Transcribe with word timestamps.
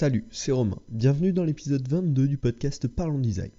Salut, 0.00 0.28
c'est 0.30 0.52
Romain. 0.52 0.78
Bienvenue 0.90 1.32
dans 1.32 1.42
l'épisode 1.42 1.88
22 1.88 2.28
du 2.28 2.38
podcast 2.38 2.86
Parlons 2.86 3.18
Design. 3.18 3.50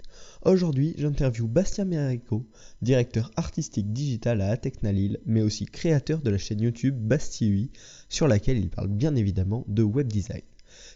Aujourd'hui, 0.46 0.96
j'interviewe 0.98 1.50
Bastien 1.50 1.84
Mérico, 1.84 2.46
directeur 2.82 3.30
artistique 3.36 3.92
digital 3.92 4.40
à 4.40 4.52
Atecna 4.52 4.94
Lille, 4.94 5.20
mais 5.26 5.42
aussi 5.42 5.66
créateur 5.66 6.22
de 6.22 6.30
la 6.30 6.38
chaîne 6.38 6.62
YouTube 6.62 6.96
Bastille, 6.96 7.72
sur 8.08 8.26
laquelle 8.26 8.58
il 8.58 8.70
parle 8.70 8.88
bien 8.88 9.18
évidemment 9.18 9.66
de 9.68 9.84
web 9.84 10.08
design. 10.08 10.44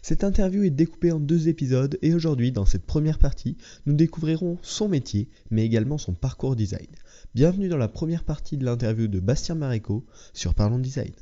Cette 0.00 0.24
interview 0.24 0.62
est 0.62 0.70
découpée 0.70 1.12
en 1.12 1.20
deux 1.20 1.46
épisodes 1.46 1.98
et 2.00 2.14
aujourd'hui, 2.14 2.50
dans 2.50 2.64
cette 2.64 2.86
première 2.86 3.18
partie, 3.18 3.58
nous 3.84 3.92
découvrirons 3.92 4.56
son 4.62 4.88
métier, 4.88 5.28
mais 5.50 5.66
également 5.66 5.98
son 5.98 6.14
parcours 6.14 6.56
design. 6.56 6.88
Bienvenue 7.34 7.68
dans 7.68 7.76
la 7.76 7.88
première 7.88 8.24
partie 8.24 8.56
de 8.56 8.64
l'interview 8.64 9.08
de 9.08 9.20
Bastien 9.20 9.56
Maréco 9.56 10.06
sur 10.32 10.54
Parlons 10.54 10.78
Design. 10.78 11.12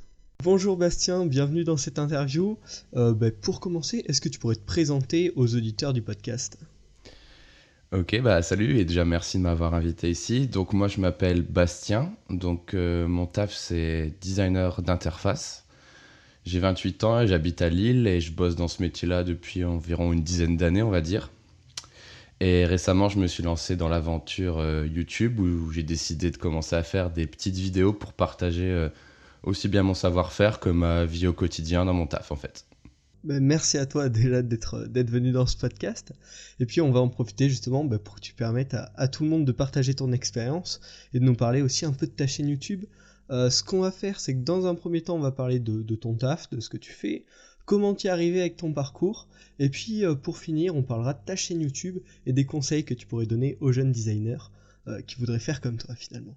Bonjour 0.43 0.77
Bastien, 0.77 1.25
bienvenue 1.25 1.63
dans 1.63 1.77
cette 1.77 2.01
interview. 2.01 2.59
Euh, 2.97 3.15
bah, 3.15 3.29
pour 3.31 3.61
commencer, 3.61 4.03
est-ce 4.09 4.21
que 4.21 4.29
tu 4.29 4.41
pourrais 4.41 4.57
te 4.57 4.67
présenter 4.67 5.31
aux 5.37 5.55
auditeurs 5.55 5.93
du 5.93 6.03
podcast? 6.03 6.59
Ok, 7.93 8.21
bah 8.23 8.43
salut 8.43 8.81
et 8.81 8.85
déjà 8.85 9.05
merci 9.05 9.39
de 9.39 9.45
m'avoir 9.45 9.73
invité 9.73 10.11
ici. 10.11 10.49
Donc 10.49 10.73
moi 10.73 10.89
je 10.89 11.01
m'appelle 11.01 11.43
Bastien, 11.43 12.13
donc 12.29 12.75
euh, 12.75 13.07
mon 13.07 13.27
taf 13.27 13.55
c'est 13.55 14.15
designer 14.21 14.83
d'interface. 14.83 15.65
J'ai 16.45 16.59
28 16.59 17.05
ans 17.05 17.21
et 17.21 17.29
j'habite 17.29 17.63
à 17.63 17.69
Lille 17.69 18.09
et 18.09 18.21
je 18.21 18.33
bosse 18.33 18.57
dans 18.57 18.67
ce 18.67 18.83
métier-là 18.83 19.23
depuis 19.23 19.63
environ 19.63 20.13
une 20.13 20.25
dizaine 20.25 20.57
d'années 20.57 20.83
on 20.83 20.91
va 20.91 21.03
dire. 21.03 21.31
Et 22.41 22.67
récemment 22.67 23.09
je 23.09 23.21
me 23.21 23.29
suis 23.29 23.45
lancé 23.45 23.77
dans 23.77 23.89
l'aventure 23.89 24.59
euh, 24.59 24.89
YouTube 24.89 25.39
où 25.39 25.71
j'ai 25.71 25.85
décidé 25.85 26.33
de 26.33 26.37
commencer 26.37 26.75
à 26.75 26.83
faire 26.83 27.11
des 27.11 27.29
petites 27.29 27.55
vidéos 27.55 27.93
pour 27.93 28.13
partager 28.13 28.89
aussi 29.43 29.69
bien 29.69 29.83
mon 29.83 29.95
savoir-faire 29.95 30.61
que 30.61 30.71
ma 30.71 31.05
vie 31.05 31.27
au 31.27 31.33
quotidien 31.33 31.85
dans 31.85 31.95
mon 31.95 32.07
taf 32.07 32.31
en 32.33 32.37
fait. 32.37 32.67
Ben, 33.25 33.41
merci 33.41 33.79
à 33.79 33.87
toi 33.87 34.09
déjà 34.09 34.43
d'être 34.43 35.11
venu 35.11 35.31
dans 35.31 35.47
ce 35.47 35.57
podcast. 35.57 36.13
Et 36.59 36.67
puis 36.67 36.81
on 36.81 36.91
va 36.91 37.01
en 37.01 37.09
profiter 37.09 37.49
justement 37.49 37.85
ben, 37.85 37.99
pour 37.99 38.17
que 38.17 38.21
tu 38.21 38.35
permettes 38.35 38.75
à, 38.75 39.09
tout 39.09 39.23
le 39.23 39.31
monde 39.31 39.45
de 39.45 39.53
partager 39.53 39.95
ton 39.95 40.13
expérience 40.13 40.81
et 41.15 41.21
de 41.21 41.25
nous 41.25 41.37
parler 41.37 41.63
aussi 41.63 41.85
un 41.85 41.93
peu 41.93 42.07
de 42.07 42.13
ta 42.13 42.27
chaîne 42.27 42.49
YouTube. 42.49 42.85
Euh, 43.31 43.49
ce 43.49 43.63
qu'on 43.63 43.81
va 43.81 43.93
faire, 43.93 44.19
c'est 44.19 44.35
que 44.35 44.41
dans 44.41 44.67
un 44.67 44.75
premier 44.75 45.03
temps, 45.03 45.17
on 45.17 45.21
va 45.21 45.31
parler 45.31 45.61
de, 45.61 45.95
ton 45.95 46.15
taf, 46.15 46.51
de 46.51 46.61
ce 46.61 46.69
que 46.69 46.77
tu 46.77 46.93
fais, 46.93 47.25
comment 47.65 47.95
tu 47.95 48.09
es 48.09 48.11
arrivé 48.11 48.41
avec 48.41 48.57
ton 48.57 48.73
parcours. 48.73 49.29
Et 49.61 49.69
puis 49.69 50.05
euh, 50.05 50.15
pour 50.17 50.39
finir, 50.39 50.75
on 50.75 50.83
parlera 50.83 51.15
de 51.15 51.21
ta 51.25 51.37
chaîne 51.37 51.61
YouTube 51.61 51.99
et 52.27 52.33
des 52.33 52.45
conseils 52.45 52.85
que 52.85 52.95
tu 52.95 53.07
pourrais 53.07 53.27
donner 53.27 53.57
aux 53.61 53.71
jeunes 53.71 53.93
designers 53.93 54.51
euh, 54.89 55.01
qui 55.03 55.15
voudraient 55.17 55.39
faire 55.39 55.61
comme 55.61 55.77
toi 55.77 55.95
finalement. 55.95 56.37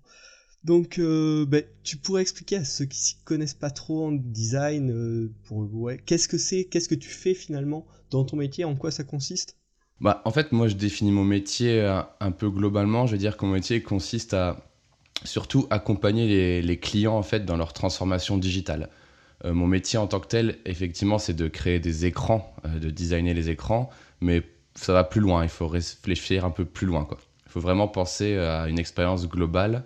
Donc, 0.65 0.97
euh, 0.97 1.45
ben, 1.45 1.63
tu 1.83 1.95
pourrais 1.95 2.23
expliquer 2.23 2.55
à 2.55 2.65
ceux 2.65 2.85
qui 2.85 2.97
s'y 2.97 3.17
connaissent 3.23 3.53
pas 3.53 3.69
trop 3.69 4.07
en 4.07 4.11
design, 4.11 4.89
euh, 4.89 5.31
pour, 5.43 5.71
ouais, 5.75 5.99
qu'est-ce 6.03 6.27
que 6.27 6.39
c'est, 6.39 6.63
qu'est-ce 6.65 6.89
que 6.89 6.95
tu 6.95 7.07
fais 7.07 7.35
finalement 7.35 7.85
dans 8.09 8.23
ton 8.23 8.35
métier, 8.35 8.65
en 8.65 8.75
quoi 8.75 8.89
ça 8.89 9.03
consiste? 9.03 9.57
Bah, 10.01 10.23
En 10.25 10.31
fait, 10.31 10.51
moi, 10.51 10.67
je 10.67 10.73
définis 10.73 11.11
mon 11.11 11.23
métier 11.23 11.81
euh, 11.81 12.01
un, 12.19 12.31
peu 12.31 12.49
globalement. 12.49 13.05
Je 13.05 13.11
veux 13.11 13.19
dire 13.19 13.37
que 13.37 13.45
mon 13.45 13.51
métier 13.51 13.83
consiste 13.83 14.33
à 14.33 14.65
surtout 15.23 15.67
accompagner 15.69 16.63
les, 16.63 16.79
clients 16.79 17.15
en 17.15 17.23
fait 17.23 17.45
dans 17.45 17.57
leur 17.57 17.71
transformation 17.71 18.37
digitale. 18.37 18.89
mon 19.43 19.67
métier 19.67 19.97
en 19.99 20.07
tant 20.07 20.19
que 20.19 20.27
tel, 20.27 20.57
effectivement, 20.65 21.19
c'est 21.19 21.35
de 21.35 21.47
créer 21.47 21.79
des 21.79 22.05
écrans, 22.05 22.55
de 22.65 22.89
designer 22.89 23.33
les 23.33 23.49
écrans, 23.51 23.89
mais 24.19 24.41
ça 24.73 24.93
va 24.93 25.03
plus 25.03 25.21
loin. 25.21 25.43
Il 25.43 25.49
faut 25.49 25.67
réfléchir 25.67 26.43
un 26.43 26.49
peu 26.49 26.65
plus 26.65 26.85
loin. 26.87 27.07
Il 27.45 27.51
faut 27.51 27.59
vraiment 27.59 27.87
penser 27.87 28.35
à 28.35 28.67
une 28.67 28.79
expérience 28.79 29.27
globale 29.27 29.83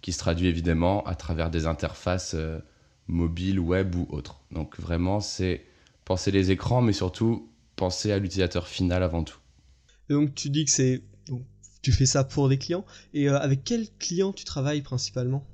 qui 0.00 0.12
se 0.12 0.18
traduit 0.18 0.48
évidemment 0.48 1.04
à 1.06 1.14
travers 1.14 1.50
des 1.50 1.66
interfaces 1.66 2.34
euh, 2.34 2.58
mobiles, 3.06 3.60
web 3.60 3.94
ou 3.94 4.06
autres. 4.10 4.40
Donc 4.50 4.78
vraiment, 4.78 5.20
c'est 5.20 5.64
penser 6.04 6.30
les 6.30 6.50
écrans, 6.50 6.80
mais 6.80 6.92
surtout 6.92 7.50
penser 7.76 8.12
à 8.12 8.18
l'utilisateur 8.18 8.66
final 8.68 9.02
avant 9.02 9.24
tout. 9.24 9.38
Et 10.08 10.14
donc 10.14 10.34
tu 10.34 10.50
dis 10.50 10.64
que 10.64 10.70
c'est 10.70 11.02
tu 11.82 11.92
fais 11.92 12.06
ça 12.06 12.24
pour 12.24 12.48
des 12.48 12.58
clients 12.58 12.84
et 13.14 13.28
euh, 13.28 13.38
avec 13.38 13.64
quels 13.64 13.88
clients 13.98 14.32
tu 14.32 14.44
travailles 14.44 14.82
principalement? 14.82 15.46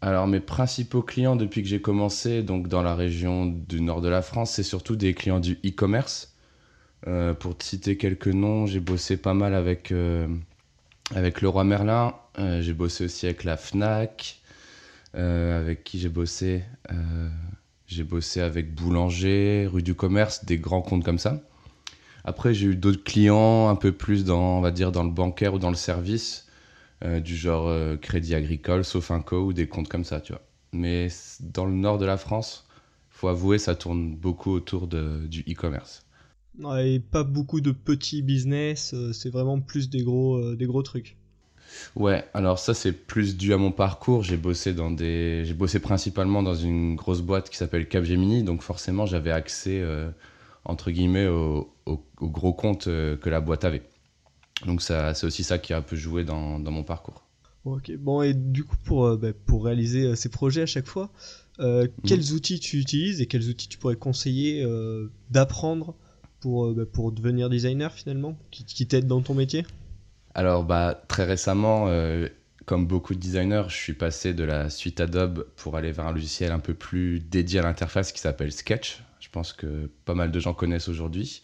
Alors 0.00 0.28
mes 0.28 0.38
principaux 0.38 1.02
clients 1.02 1.34
depuis 1.34 1.62
que 1.62 1.68
j'ai 1.68 1.80
commencé 1.80 2.44
donc 2.44 2.68
dans 2.68 2.82
la 2.82 2.94
région 2.94 3.46
du 3.46 3.80
nord 3.80 4.00
de 4.00 4.08
la 4.08 4.22
France, 4.22 4.52
c'est 4.52 4.62
surtout 4.62 4.94
des 4.94 5.14
clients 5.14 5.40
du 5.40 5.58
e-commerce. 5.64 6.36
Euh, 7.06 7.34
pour 7.34 7.56
te 7.56 7.64
citer 7.64 7.96
quelques 7.96 8.28
noms, 8.28 8.66
j'ai 8.66 8.80
bossé 8.80 9.16
pas 9.16 9.34
mal 9.34 9.54
avec 9.54 9.92
avec 11.14 11.40
Leroy 11.40 11.64
Merlin, 11.64 12.14
euh, 12.38 12.60
j'ai 12.60 12.74
bossé 12.74 13.04
aussi 13.04 13.26
avec 13.26 13.44
la 13.44 13.56
Fnac, 13.56 14.40
euh, 15.14 15.60
avec 15.60 15.84
qui 15.84 15.98
j'ai 15.98 16.08
bossé. 16.08 16.62
Euh, 16.92 17.28
j'ai 17.86 18.04
bossé 18.04 18.40
avec 18.40 18.74
Boulanger, 18.74 19.66
rue 19.72 19.82
du 19.82 19.94
Commerce, 19.94 20.44
des 20.44 20.58
grands 20.58 20.82
comptes 20.82 21.04
comme 21.04 21.18
ça. 21.18 21.40
Après, 22.24 22.52
j'ai 22.52 22.66
eu 22.66 22.76
d'autres 22.76 23.02
clients 23.02 23.68
un 23.68 23.76
peu 23.76 23.92
plus 23.92 24.24
dans, 24.24 24.58
on 24.58 24.60
va 24.60 24.70
dire, 24.70 24.92
dans 24.92 25.04
le 25.04 25.10
bancaire 25.10 25.54
ou 25.54 25.58
dans 25.58 25.70
le 25.70 25.76
service, 25.76 26.46
du 27.02 27.36
genre 27.36 27.72
Crédit 28.00 28.34
Agricole, 28.34 28.84
Sofinco 28.84 29.46
ou 29.46 29.52
des 29.54 29.68
comptes 29.68 29.88
comme 29.88 30.04
ça, 30.04 30.20
tu 30.20 30.32
vois. 30.32 30.42
Mais 30.72 31.08
dans 31.40 31.64
le 31.64 31.72
nord 31.72 31.96
de 31.96 32.04
la 32.04 32.18
France, 32.18 32.66
faut 33.08 33.28
avouer, 33.28 33.58
ça 33.58 33.74
tourne 33.74 34.14
beaucoup 34.14 34.50
autour 34.50 34.88
de, 34.88 35.26
du 35.26 35.40
e-commerce. 35.48 36.07
Et 36.80 37.00
pas 37.00 37.24
beaucoup 37.24 37.60
de 37.60 37.70
petits 37.70 38.22
business, 38.22 38.94
c'est 39.12 39.30
vraiment 39.30 39.60
plus 39.60 39.90
des 39.90 40.02
gros, 40.02 40.54
des 40.54 40.66
gros 40.66 40.82
trucs. 40.82 41.16
Ouais, 41.96 42.24
alors 42.34 42.58
ça 42.58 42.74
c'est 42.74 42.92
plus 42.92 43.36
dû 43.36 43.52
à 43.52 43.56
mon 43.56 43.72
parcours. 43.72 44.22
J'ai 44.22 44.36
bossé 44.36 44.72
dans 44.72 44.90
des, 44.90 45.44
j'ai 45.44 45.54
bossé 45.54 45.78
principalement 45.80 46.42
dans 46.42 46.54
une 46.54 46.94
grosse 46.96 47.20
boîte 47.22 47.50
qui 47.50 47.56
s'appelle 47.56 47.88
Capgemini, 47.88 48.42
donc 48.42 48.62
forcément 48.62 49.06
j'avais 49.06 49.30
accès 49.30 49.80
euh, 49.80 50.10
entre 50.64 50.90
guillemets 50.90 51.26
au, 51.26 51.70
gros 52.20 52.52
compte 52.52 52.88
euh, 52.88 53.16
que 53.16 53.30
la 53.30 53.40
boîte 53.40 53.64
avait. 53.64 53.82
Donc 54.66 54.82
ça, 54.82 55.14
c'est 55.14 55.26
aussi 55.26 55.44
ça 55.44 55.58
qui 55.58 55.72
a 55.72 55.78
un 55.78 55.82
peu 55.82 55.96
joué 55.96 56.24
dans, 56.24 56.58
dans 56.58 56.70
mon 56.70 56.82
parcours. 56.82 57.24
Ok, 57.64 57.92
bon 57.96 58.22
et 58.22 58.34
du 58.34 58.64
coup 58.64 58.76
pour, 58.84 59.04
euh, 59.06 59.16
bah, 59.16 59.32
pour 59.46 59.64
réaliser 59.64 60.16
ces 60.16 60.28
projets 60.28 60.62
à 60.62 60.66
chaque 60.66 60.86
fois, 60.86 61.10
quels 61.58 62.20
mhm. 62.20 62.34
outils 62.34 62.60
tu 62.60 62.78
utilises 62.78 63.20
et 63.20 63.26
quels 63.26 63.48
outils 63.48 63.68
tu 63.68 63.78
pourrais 63.78 63.96
conseiller 63.96 64.64
d'apprendre 65.30 65.96
pour, 66.40 66.72
bah, 66.72 66.84
pour 66.90 67.12
devenir 67.12 67.48
designer 67.48 67.92
finalement, 67.92 68.36
qui, 68.50 68.86
t'aident 68.86 69.06
dans 69.06 69.20
ton 69.20 69.34
métier? 69.34 69.66
Alors, 70.34 70.64
bah, 70.64 71.02
très 71.08 71.24
récemment, 71.24 71.86
euh, 71.88 72.28
comme 72.64 72.86
beaucoup 72.86 73.14
de 73.14 73.20
designers, 73.20 73.64
je 73.68 73.74
suis 73.74 73.92
passé 73.92 74.34
de 74.34 74.44
la 74.44 74.70
suite 74.70 75.00
Adobe 75.00 75.46
pour 75.56 75.76
aller 75.76 75.92
vers 75.92 76.06
un 76.06 76.12
logiciel 76.12 76.52
un 76.52 76.58
peu 76.58 76.74
plus 76.74 77.20
dédié 77.20 77.60
à 77.60 77.62
l'interface 77.62 78.12
qui 78.12 78.20
s'appelle 78.20 78.52
Sketch. 78.52 79.02
Je 79.20 79.28
pense 79.30 79.52
que 79.52 79.90
pas 80.04 80.14
mal 80.14 80.30
de 80.30 80.40
gens 80.40 80.54
connaissent 80.54 80.88
aujourd'hui. 80.88 81.42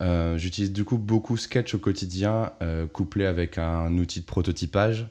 Euh, 0.00 0.38
j'utilise 0.38 0.72
du 0.72 0.84
coup 0.84 0.96
beaucoup 0.96 1.36
Sketch 1.36 1.74
au 1.74 1.78
quotidien, 1.78 2.52
euh, 2.62 2.86
couplé 2.86 3.26
avec 3.26 3.58
un 3.58 3.92
outil 3.98 4.20
de 4.20 4.26
prototypage 4.26 5.06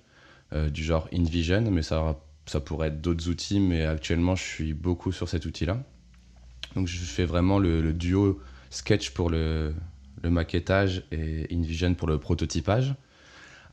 du 0.72 0.82
genre 0.82 1.10
InVision, 1.14 1.70
mais 1.70 1.82
ça, 1.82 2.18
ça 2.46 2.62
pourrait 2.62 2.88
être 2.88 3.02
d'autres 3.02 3.28
outils, 3.28 3.60
mais 3.60 3.86
actuellement 3.86 4.34
je 4.34 4.44
suis 4.44 4.74
beaucoup 4.74 5.12
sur 5.12 5.28
cet 5.28 5.46
outil-là. 5.46 5.84
Donc 6.74 6.88
je 6.88 7.00
fais 7.00 7.26
vraiment 7.26 7.60
le 7.60 7.92
duo 7.92 8.40
Sketch 8.70 9.12
pour 9.12 9.30
le, 9.30 9.74
le 10.24 10.30
maquettage 10.30 11.04
et 11.12 11.48
InVision 11.52 11.94
pour 11.94 12.08
le 12.08 12.20
prototypage. 12.20 12.96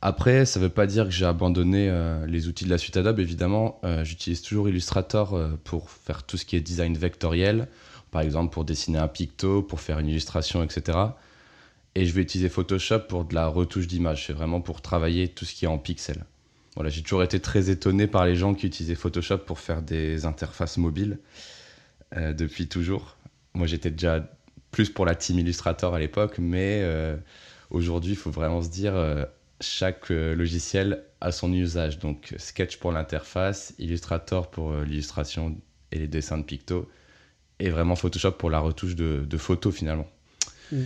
Après, 0.07 0.45
ça 0.45 0.61
ne 0.61 0.65
veut 0.65 0.71
pas 0.71 0.87
dire 0.87 1.07
que 1.07 1.11
j'ai 1.11 1.25
abandonné 1.25 1.89
euh, 1.89 2.27
les 2.27 2.47
outils 2.47 2.67
de 2.67 2.71
la 2.71 2.77
suite 2.77 2.99
Adobe, 2.99 3.21
évidemment. 3.21 3.81
Euh, 3.85 4.05
j'utilise 4.05 4.43
toujours 4.43 4.69
Illustrator 4.69 5.33
euh, 5.33 5.59
pour 5.65 5.89
faire 5.89 6.25
tout 6.25 6.37
ce 6.37 6.45
qui 6.45 6.57
est 6.57 6.61
design 6.61 6.95
vectoriel, 6.95 7.69
par 8.11 8.21
exemple 8.21 8.53
pour 8.53 8.67
dessiner 8.67 8.99
un 8.99 9.09
picto, 9.09 9.63
pour 9.63 9.81
faire 9.81 9.99
une 9.99 10.09
illustration, 10.09 10.63
etc. 10.63 10.99
Et 11.95 12.05
je 12.05 12.13
vais 12.13 12.21
utiliser 12.21 12.51
Photoshop 12.51 13.01
pour 13.09 13.25
de 13.25 13.35
la 13.35 13.47
retouche 13.47 13.87
d'image. 13.87 14.27
C'est 14.27 14.35
vraiment 14.35 14.61
pour 14.61 14.83
travailler 14.83 15.29
tout 15.29 15.47
ce 15.47 15.55
qui 15.55 15.65
est 15.65 15.69
en 15.69 15.79
pixels. 15.79 16.27
Voilà, 16.75 16.91
j'ai 16.91 17.03
toujours 17.03 17.23
été 17.23 17.41
très 17.41 17.71
étonné 17.71 18.07
par 18.07 18.27
les 18.27 18.37
gens 18.37 18.53
qui 18.53 18.67
utilisaient 18.67 18.97
Photoshop 18.97 19.39
pour 19.39 19.59
faire 19.59 19.81
des 19.81 20.27
interfaces 20.27 20.77
mobiles 20.77 21.19
depuis 22.15 22.67
toujours. 22.67 23.17
Moi, 23.55 23.69
j'étais 23.69 23.91
déjà 23.91 24.29
plus 24.75 24.91
pour 24.91 25.07
la 25.07 25.15
team 25.15 25.39
Illustrator 25.39 25.95
à 25.95 26.01
l'époque, 26.01 26.39
mais 26.39 26.81
euh, 26.83 27.17
aujourd'hui, 27.71 28.15
il 28.15 28.17
faut 28.17 28.33
vraiment 28.33 28.61
se 28.61 28.69
dire, 28.69 28.97
euh, 28.97 29.25
chaque 29.61 30.11
euh, 30.11 30.35
logiciel 30.35 31.05
a 31.21 31.31
son 31.31 31.53
usage. 31.53 32.01
Donc 32.01 32.35
Sketch 32.39 32.79
pour 32.79 32.91
l'interface, 32.91 33.73
Illustrator 33.79 34.51
pour 34.51 34.75
l'illustration 34.79 35.57
et 35.93 36.01
les 36.01 36.09
dessins 36.09 36.39
de 36.39 36.43
picto, 36.43 36.91
et 37.61 37.71
vraiment 37.71 37.95
Photoshop 37.95 38.33
pour 38.33 38.51
la 38.51 38.59
retouche 38.59 38.97
de, 38.97 39.37
photos 39.37 39.73
finalement. 39.73 40.09
Mm. 40.73 40.83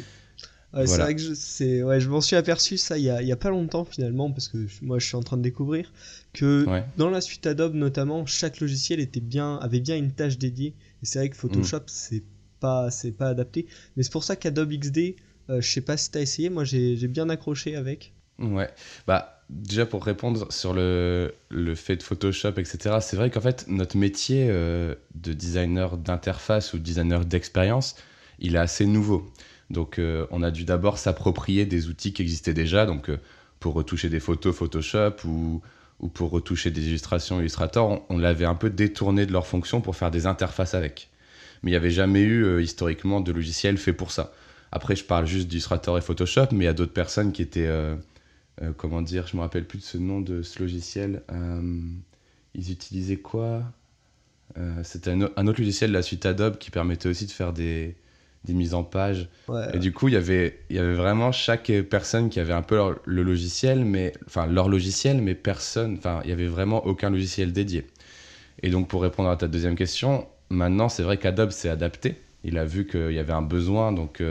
C'est 0.85 0.99
vrai 0.99 1.15
que 1.15 1.23
je, 1.23 1.83
ouais, 1.83 1.99
je 1.99 2.11
m'en 2.11 2.21
suis 2.21 2.37
aperçu 2.37 2.77
ça 2.77 2.99
il 2.99 3.05
y, 3.05 3.09
a, 3.09 3.23
y, 3.23 3.33
a, 3.33 3.37
pas 3.37 3.49
longtemps 3.49 3.87
finalement, 3.87 4.31
parce 4.31 4.49
que 4.49 4.67
moi 4.83 4.99
je 4.99 5.07
suis 5.07 5.17
en 5.17 5.23
train 5.23 5.39
de 5.39 5.43
découvrir 5.43 5.91
que 6.35 6.67
dans 6.99 7.09
la 7.09 7.23
suite 7.23 7.47
Adobe 7.47 7.73
notamment, 7.73 8.27
chaque 8.27 8.61
logiciel 8.61 9.01
était 9.01 9.21
bien, 9.21 9.57
avait 9.57 9.81
bien 9.81 9.97
une 9.97 10.13
tâche 10.13 10.37
dédiée. 10.37 10.75
Et 11.03 11.07
c'est 11.07 11.21
vrai 11.21 11.31
que 11.31 11.37
Photoshop, 11.37 11.79
mm. 11.79 11.85
c'est 11.87 12.23
pas, 12.59 12.91
c'est 12.91 13.13
pas 13.13 13.29
adapté. 13.29 13.67
Mais 13.97 14.03
c'est 14.03 14.13
pour 14.13 14.25
ça 14.25 14.37
qu'Adobe 14.37 14.73
XD, 14.73 15.17
euh, 15.51 15.61
je 15.61 15.69
sais 15.69 15.81
pas 15.81 15.97
si 15.97 16.11
tu 16.11 16.19
as 16.19 16.21
essayé, 16.21 16.51
moi 16.51 16.65
j'ai 16.65 16.97
bien 17.09 17.29
accroché 17.29 17.77
avec. 17.77 18.13
Ouais, 18.39 18.71
bah 19.07 19.43
déjà 19.51 19.87
pour 19.87 20.05
répondre 20.05 20.53
sur 20.53 20.75
le, 20.75 21.35
le 21.49 21.75
fait 21.75 21.97
de 21.97 22.03
Photoshop, 22.03 22.53
etc., 22.59 22.99
c'est 23.01 23.17
vrai 23.17 23.31
qu'en 23.31 23.41
fait 23.41 23.67
notre 23.67 23.97
métier 23.97 24.47
euh, 24.51 24.95
de 25.15 25.33
designer 25.33 25.97
d'interface 25.97 26.75
ou 26.75 26.79
designer 26.79 27.25
d'expérience 27.25 27.97
il 28.39 28.55
est 28.55 28.59
assez 28.59 28.87
nouveau. 28.87 29.27
Donc 29.71 30.01
on 30.31 30.43
a 30.43 30.51
dû 30.51 30.65
d'abord 30.65 30.97
s'approprier 30.97 31.67
des 31.67 31.89
outils 31.89 32.15
qui 32.15 32.23
existaient 32.23 32.55
déjà, 32.55 32.87
donc 32.87 33.11
pour 33.61 33.75
retoucher 33.75 34.09
des 34.09 34.21
photos 34.21 34.55
Photoshop 34.55 35.17
ou, 35.25 35.61
ou 36.01 36.09
pour 36.09 36.31
retoucher 36.31 36.71
des 36.71 36.87
illustrations 36.87 37.41
Illustrator, 37.41 38.05
on, 38.09 38.19
l'avait 38.19 38.45
un 38.45 38.55
peu 38.55 38.71
détourné 38.71 39.27
de 39.27 39.33
leur 39.33 39.47
fonction 39.47 39.81
pour 39.81 39.97
faire 39.97 40.11
des 40.11 40.27
interfaces 40.27 40.75
avec. 40.75 41.09
Mais 41.63 41.71
il 41.71 41.73
n'y 41.73 41.77
avait 41.77 41.91
jamais 41.91 42.23
eu 42.23 42.61
historiquement 42.63 43.21
de 43.21 43.33
logiciel 43.33 43.79
fait 43.79 43.93
pour 43.93 44.13
ça. 44.13 44.33
Après, 44.71 44.97
je 44.97 45.05
parle 45.05 45.27
juste 45.27 45.49
d'Illustrator 45.49 45.97
et 45.99 46.01
Photoshop, 46.01 46.49
mais 46.53 46.65
il 46.65 46.67
y 46.67 46.71
a 46.71 46.75
d'autres 46.75 46.93
personnes 46.93 47.33
qui 47.33 47.43
étaient 47.43 47.69
euh, 48.63 48.73
comment 48.77 49.03
dire, 49.03 49.27
je 49.27 49.37
me 49.37 49.43
rappelle 49.43 49.65
plus 49.65 49.79
de 49.79 49.85
ce 49.85 49.99
nom 49.99 50.21
de 50.21 50.43
ce 50.43 50.61
logiciel. 50.61 51.23
Euh, 51.33 51.81
ils 52.55 52.73
utilisaient 52.73 53.19
quoi 53.19 53.63
euh, 54.57 54.81
C'était 54.83 55.11
un, 55.11 55.47
autre 55.47 55.61
logiciel 55.61 55.91
de 55.91 55.95
la 55.95 56.03
suite 56.03 56.27
Adobe 56.27 56.59
qui 56.59 56.71
permettait 56.71 57.09
aussi 57.09 57.27
de 57.27 57.31
faire 57.31 57.53
des, 57.53 57.95
des 58.45 58.55
mises 58.55 58.75
en 58.75 58.83
page. 58.83 59.29
et 59.73 59.79
du 59.79 59.93
coup, 59.93 60.09
il 60.09 60.15
y 60.15 60.17
avait, 60.17 60.61
il 60.71 60.77
y 60.77 60.79
avait 60.79 60.95
vraiment 60.95 61.31
chaque 61.31 61.71
personne 61.89 62.31
qui 62.31 62.41
avait 62.41 62.53
un 62.53 62.63
peu 62.63 62.97
le 63.05 63.23
logiciel, 63.23 63.85
mais 63.85 64.13
enfin 64.27 64.47
leur 64.47 64.69
logiciel, 64.69 65.21
mais 65.21 65.35
personne, 65.35 65.97
enfin 65.99 66.21
il 66.25 66.31
y 66.31 66.33
avait 66.33 66.49
vraiment 66.49 66.85
aucun 66.87 67.11
logiciel 67.11 67.53
dédié. 67.53 67.87
Et 68.63 68.71
donc 68.71 68.89
pour 68.89 69.03
répondre 69.03 69.29
à 69.29 69.37
ta 69.37 69.47
deuxième 69.47 69.77
question, 69.77 70.27
maintenant 70.51 70.89
c'est 70.89 71.03
vrai 71.03 71.19
qu'Adobe 71.19 71.51
s'est 71.51 71.69
adapté. 71.69 72.21
Il 72.45 72.59
a 72.59 72.65
vu 72.65 72.87
qu'il 72.87 73.13
y 73.13 73.19
avait 73.19 73.33
un 73.33 73.43
besoin, 73.43 73.93
donc 73.93 74.23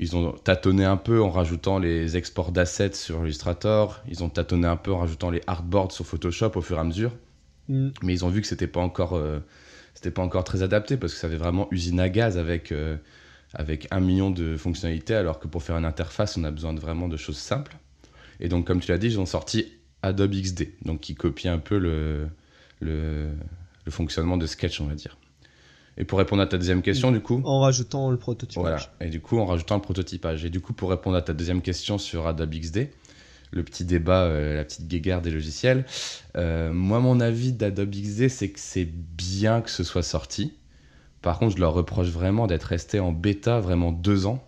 ils 0.00 0.16
ont 0.16 0.32
tâtonné 0.32 0.86
un 0.86 0.96
peu 0.96 1.22
en 1.22 1.28
rajoutant 1.28 1.78
les 1.78 2.16
exports 2.16 2.52
d'assets 2.52 2.94
sur 2.94 3.22
Illustrator. 3.22 4.02
Ils 4.08 4.24
ont 4.24 4.30
tâtonné 4.30 4.66
un 4.66 4.76
peu 4.76 4.94
en 4.94 4.98
rajoutant 4.98 5.30
les 5.30 5.42
artboards 5.46 5.92
sur 5.92 6.06
Photoshop 6.06 6.52
au 6.54 6.62
fur 6.62 6.78
et 6.78 6.80
à 6.80 6.84
mesure. 6.84 7.12
Mm. 7.68 7.90
Mais 8.02 8.14
ils 8.14 8.24
ont 8.24 8.30
vu 8.30 8.40
que 8.40 8.46
c'était 8.46 8.66
pas 8.66 8.80
encore, 8.80 9.14
euh, 9.14 9.40
c'était 9.92 10.10
pas 10.10 10.22
encore 10.22 10.44
très 10.44 10.62
adapté 10.62 10.96
parce 10.96 11.12
que 11.12 11.18
ça 11.18 11.26
avait 11.26 11.36
vraiment 11.36 11.68
usine 11.70 12.00
à 12.00 12.08
gaz 12.08 12.38
avec 12.38 12.72
euh, 12.72 12.96
avec 13.52 13.88
un 13.90 14.00
million 14.00 14.30
de 14.30 14.56
fonctionnalités, 14.56 15.14
alors 15.14 15.38
que 15.38 15.48
pour 15.48 15.62
faire 15.62 15.76
une 15.76 15.84
interface, 15.84 16.38
on 16.38 16.44
a 16.44 16.50
besoin 16.50 16.72
de 16.72 16.80
vraiment 16.80 17.06
de 17.06 17.18
choses 17.18 17.36
simples. 17.36 17.76
Et 18.38 18.48
donc, 18.48 18.66
comme 18.66 18.80
tu 18.80 18.90
l'as 18.90 18.98
dit, 18.98 19.08
ils 19.08 19.20
ont 19.20 19.26
sorti 19.26 19.66
Adobe 20.02 20.32
XD, 20.32 20.68
donc 20.86 21.00
qui 21.00 21.14
copie 21.14 21.48
un 21.48 21.58
peu 21.58 21.76
le, 21.76 22.28
le, 22.80 23.28
le 23.84 23.92
fonctionnement 23.92 24.38
de 24.38 24.46
Sketch, 24.46 24.80
on 24.80 24.86
va 24.86 24.94
dire. 24.94 25.18
Et 25.96 26.04
pour 26.04 26.18
répondre 26.18 26.42
à 26.42 26.46
ta 26.46 26.56
deuxième 26.56 26.82
question, 26.82 27.12
du 27.12 27.20
coup. 27.20 27.42
En 27.44 27.60
rajoutant 27.60 28.10
le 28.10 28.16
prototypage. 28.16 28.62
Voilà. 28.62 28.90
Et 29.00 29.10
du 29.10 29.20
coup, 29.20 29.38
en 29.38 29.46
rajoutant 29.46 29.76
le 29.76 29.82
prototypage. 29.82 30.44
Et 30.44 30.50
du 30.50 30.60
coup, 30.60 30.72
pour 30.72 30.90
répondre 30.90 31.16
à 31.16 31.22
ta 31.22 31.34
deuxième 31.34 31.62
question 31.62 31.98
sur 31.98 32.26
Adobe 32.26 32.54
XD, 32.54 32.88
le 33.50 33.62
petit 33.64 33.84
débat, 33.84 34.24
euh, 34.24 34.56
la 34.56 34.64
petite 34.64 34.86
guéguerre 34.86 35.20
des 35.20 35.30
logiciels, 35.30 35.84
euh, 36.36 36.72
moi, 36.72 37.00
mon 37.00 37.20
avis 37.20 37.52
d'Adobe 37.52 37.90
XD, 37.90 38.28
c'est 38.28 38.50
que 38.50 38.60
c'est 38.60 38.86
bien 38.86 39.60
que 39.60 39.70
ce 39.70 39.84
soit 39.84 40.02
sorti. 40.02 40.54
Par 41.22 41.38
contre, 41.38 41.56
je 41.56 41.60
leur 41.60 41.74
reproche 41.74 42.08
vraiment 42.08 42.46
d'être 42.46 42.64
resté 42.64 43.00
en 43.00 43.12
bêta 43.12 43.60
vraiment 43.60 43.92
deux 43.92 44.26
ans. 44.26 44.42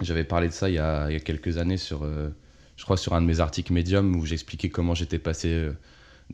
J'avais 0.00 0.24
parlé 0.24 0.48
de 0.48 0.52
ça 0.52 0.68
il 0.68 0.74
y 0.74 0.78
a, 0.78 1.08
il 1.08 1.12
y 1.12 1.16
a 1.16 1.20
quelques 1.20 1.58
années 1.58 1.76
sur, 1.76 2.02
euh, 2.02 2.30
je 2.76 2.84
crois, 2.84 2.96
sur 2.96 3.12
un 3.12 3.20
de 3.20 3.26
mes 3.26 3.38
articles 3.40 3.72
Medium 3.72 4.16
où 4.16 4.26
j'expliquais 4.26 4.70
comment 4.70 4.94
j'étais 4.94 5.18
passé 5.20 5.68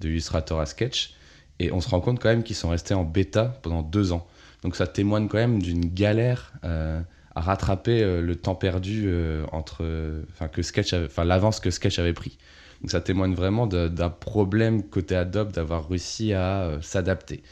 de 0.01 0.09
Illustrator 0.09 0.61
à 0.61 0.67
Sketch. 0.67 1.15
Et 1.59 1.73
on 1.73 1.81
se 1.81 1.89
rend 1.89 2.01
compte 2.01 2.21
quand 2.21 2.29
même 2.29 2.43
qu'ils 2.43 2.57
sont 2.57 2.71
restés 2.71 2.95
en 2.95 3.05
bêta 3.05 3.59
pendant 3.63 3.83
deux 3.83 4.13
ans. 4.13 4.27
Donc 4.63 4.77
ça 4.77 4.87
témoigne 4.87 5.29
quand 5.29 5.39
même 5.39 5.61
d'une 5.61 5.87
galère 5.87 6.53
euh, 6.65 7.01
à 7.35 7.41
rattraper 7.41 8.03
euh, 8.03 8.21
le 8.21 8.37
temps 8.37 8.55
perdu 8.55 9.05
euh, 9.07 9.45
entre, 9.53 9.85
enfin 10.33 10.49
que 10.49 10.63
Sketch, 10.63 10.95
enfin 10.95 11.25
l'avance 11.25 11.61
que 11.61 11.71
Sketch 11.71 11.99
avait 11.99 12.13
pris. 12.13 12.39
Donc 12.81 12.91
ça 12.91 13.01
témoigne 13.01 13.35
vraiment 13.35 13.69
d'un 13.69 14.11
problème 14.11 14.83
côté 14.83 15.15
Adobe 15.15 15.53
d'avoir 15.53 15.89
réussi 15.89 16.33
à 16.33 16.79
s'adapter. 16.81 17.43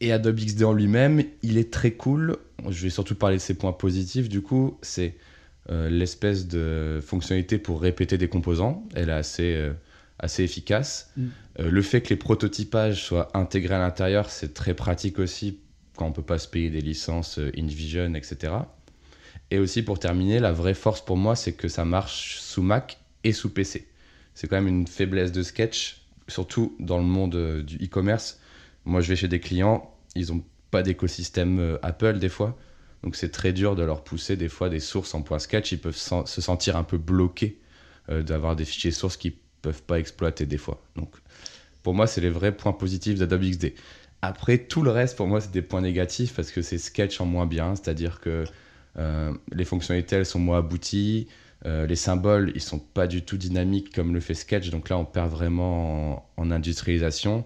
Et 0.00 0.12
Adobe 0.12 0.36
XD 0.36 0.62
en 0.62 0.72
lui-même, 0.72 1.24
il 1.42 1.58
est 1.58 1.72
très 1.72 1.90
cool. 1.90 2.36
Je 2.68 2.84
vais 2.84 2.90
surtout 2.90 3.16
parler 3.16 3.36
de 3.36 3.40
ses 3.40 3.54
points 3.54 3.72
positifs. 3.72 4.28
Du 4.28 4.40
coup, 4.40 4.78
c'est 4.80 5.16
l'espèce 5.68 6.46
de 6.46 7.00
fonctionnalité 7.04 7.58
pour 7.58 7.82
répéter 7.82 8.16
des 8.16 8.28
composants. 8.28 8.84
Elle 8.94 9.08
est 9.08 9.12
assez 9.12 9.72
assez 10.18 10.42
efficace. 10.42 11.12
Mm. 11.16 11.26
Euh, 11.60 11.70
le 11.70 11.82
fait 11.82 12.02
que 12.02 12.10
les 12.10 12.16
prototypages 12.16 13.04
soient 13.04 13.30
intégrés 13.34 13.74
à 13.74 13.78
l'intérieur, 13.78 14.30
c'est 14.30 14.54
très 14.54 14.74
pratique 14.74 15.18
aussi 15.18 15.60
quand 15.96 16.06
on 16.06 16.12
peut 16.12 16.22
pas 16.22 16.38
se 16.38 16.48
payer 16.48 16.70
des 16.70 16.80
licences 16.80 17.38
euh, 17.38 17.52
InVision, 17.56 18.14
etc. 18.14 18.52
Et 19.50 19.58
aussi 19.58 19.82
pour 19.82 19.98
terminer, 19.98 20.38
la 20.38 20.52
vraie 20.52 20.74
force 20.74 21.00
pour 21.00 21.16
moi, 21.16 21.34
c'est 21.34 21.52
que 21.52 21.68
ça 21.68 21.84
marche 21.84 22.38
sous 22.38 22.62
Mac 22.62 22.98
et 23.24 23.32
sous 23.32 23.50
PC. 23.50 23.88
C'est 24.34 24.46
quand 24.46 24.56
même 24.56 24.68
une 24.68 24.86
faiblesse 24.86 25.32
de 25.32 25.42
Sketch, 25.42 26.02
surtout 26.28 26.76
dans 26.78 26.98
le 26.98 27.04
monde 27.04 27.34
euh, 27.34 27.62
du 27.62 27.76
e-commerce. 27.76 28.40
Moi, 28.84 29.00
je 29.00 29.08
vais 29.08 29.16
chez 29.16 29.28
des 29.28 29.40
clients, 29.40 29.92
ils 30.14 30.32
n'ont 30.32 30.44
pas 30.70 30.82
d'écosystème 30.82 31.78
Apple 31.82 32.18
des 32.18 32.28
fois. 32.28 32.58
Donc 33.02 33.16
c'est 33.16 33.30
très 33.30 33.52
dur 33.52 33.74
de 33.74 33.82
leur 33.82 34.04
pousser 34.04 34.36
des 34.36 34.48
fois 34.48 34.68
des 34.68 34.80
sources 34.80 35.14
en 35.14 35.22
point 35.22 35.38
sketch. 35.38 35.72
Ils 35.72 35.78
peuvent 35.78 35.96
se 35.96 36.40
sentir 36.40 36.76
un 36.76 36.84
peu 36.84 36.98
bloqués 36.98 37.58
d'avoir 38.08 38.54
des 38.54 38.66
fichiers 38.66 38.90
sources 38.90 39.16
qui 39.16 39.38
peuvent 39.62 39.82
pas 39.82 39.98
exploiter 39.98 40.46
des 40.46 40.58
fois. 40.58 40.82
Donc, 40.96 41.10
pour 41.82 41.94
moi, 41.94 42.06
c'est 42.06 42.20
les 42.20 42.30
vrais 42.30 42.56
points 42.56 42.72
positifs 42.72 43.18
d'Adobe 43.18 43.42
XD. 43.42 43.72
Après, 44.20 44.58
tout 44.58 44.82
le 44.82 44.90
reste, 44.90 45.16
pour 45.16 45.28
moi, 45.28 45.40
c'est 45.40 45.52
des 45.52 45.62
points 45.62 45.80
négatifs 45.80 46.34
parce 46.34 46.50
que 46.50 46.60
c'est 46.60 46.78
sketch 46.78 47.20
en 47.20 47.26
moins 47.26 47.46
bien, 47.46 47.76
c'est-à-dire 47.76 48.20
que 48.20 48.44
euh, 48.98 49.32
les 49.52 49.64
fonctionnalités, 49.64 50.16
elles 50.16 50.26
sont 50.26 50.40
moins 50.40 50.58
abouties, 50.58 51.28
euh, 51.66 51.86
les 51.86 51.96
symboles, 51.96 52.52
ils 52.54 52.60
sont 52.60 52.78
pas 52.80 53.06
du 53.06 53.22
tout 53.22 53.36
dynamiques 53.36 53.94
comme 53.94 54.12
le 54.14 54.20
fait 54.20 54.34
Sketch, 54.34 54.70
donc 54.70 54.88
là, 54.88 54.98
on 54.98 55.04
perd 55.04 55.30
vraiment 55.30 56.28
en, 56.36 56.50
industrialisation. 56.50 57.44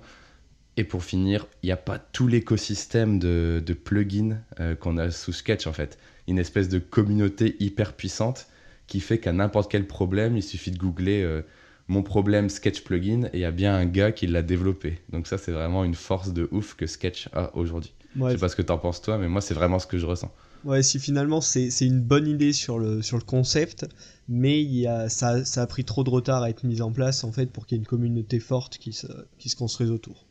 Et 0.78 0.84
pour 0.84 1.04
finir, 1.04 1.46
il 1.62 1.66
n'y 1.66 1.72
a 1.72 1.76
pas 1.76 1.98
tout 1.98 2.26
l'écosystème 2.26 3.18
de, 3.18 3.62
plugins 3.84 4.38
euh, 4.58 4.74
qu'on 4.74 4.96
a 4.96 5.10
sous 5.10 5.32
Sketch, 5.34 5.66
en 5.66 5.74
fait. 5.74 5.98
Une 6.26 6.38
espèce 6.38 6.70
de 6.70 6.78
communauté 6.78 7.56
hyper 7.60 7.92
puissante 7.92 8.46
qui 8.86 9.00
fait 9.00 9.18
qu'à 9.18 9.32
n'importe 9.32 9.70
quel 9.70 9.86
problème, 9.86 10.36
il 10.38 10.42
suffit 10.42 10.70
de 10.70 10.78
googler 10.78 11.42
mon 11.88 12.02
problème 12.02 12.49
Sketch 12.49 12.82
plugin 12.82 13.25
et 13.32 13.38
il 13.38 13.40
y 13.40 13.44
a 13.44 13.50
bien 13.50 13.75
un 13.75 13.87
gars 13.87 14.12
qui 14.12 14.26
l'a 14.26 14.43
développé. 14.43 15.00
Donc 15.11 15.26
ça, 15.26 15.38
c'est 15.38 15.52
vraiment 15.52 15.84
une 15.84 15.94
force 15.94 16.32
de 16.32 16.49
ouf 16.52 16.75
que 16.75 16.87
Sketch 16.87 17.29
a 17.32 17.55
aujourd'hui. 17.56 17.93
Je 18.17 18.31
sais 18.31 18.37
pas 18.37 18.49
ce 18.49 18.56
que 18.56 18.62
t'en 18.62 18.79
penses 18.79 19.00
toi, 19.00 19.19
mais 19.19 19.29
moi, 19.29 19.40
c'est 19.40 19.55
vraiment 19.55 19.79
ce 19.79 19.87
que 19.87 19.99
je 19.99 20.06
ressens. 20.06 20.31
Ouais, 20.64 20.82
si 20.82 21.00
finalement 21.00 21.40
c'est 21.40 21.69
une 21.81 22.00
bonne 22.00 22.29
idée 22.29 22.52
sur 22.52 22.79
le, 22.79 23.02
sur 23.02 23.17
le 23.17 23.25
concept, 23.25 23.87
mais 24.29 24.62
il 24.62 24.75
y 24.75 24.87
a, 24.87 25.08
ça, 25.08 25.44
ça, 25.44 25.62
a 25.62 25.67
pris 25.67 25.84
trop 25.84 26.05
de 26.05 26.11
retard 26.11 26.43
à 26.43 26.50
être 26.50 26.62
mis 26.62 26.82
en 26.82 26.93
place 26.93 27.25
en 27.25 27.32
fait 27.32 27.46
pour 27.46 27.67
qu'il 27.67 27.76
y 27.76 27.81
ait 27.81 27.82
une 27.82 27.87
communauté 27.87 28.38
forte 28.38 28.79
qui 28.79 28.93
se, 28.93 29.08
qui 29.38 29.49
se 29.49 29.56
construise 29.56 29.90
autour. 29.90 30.25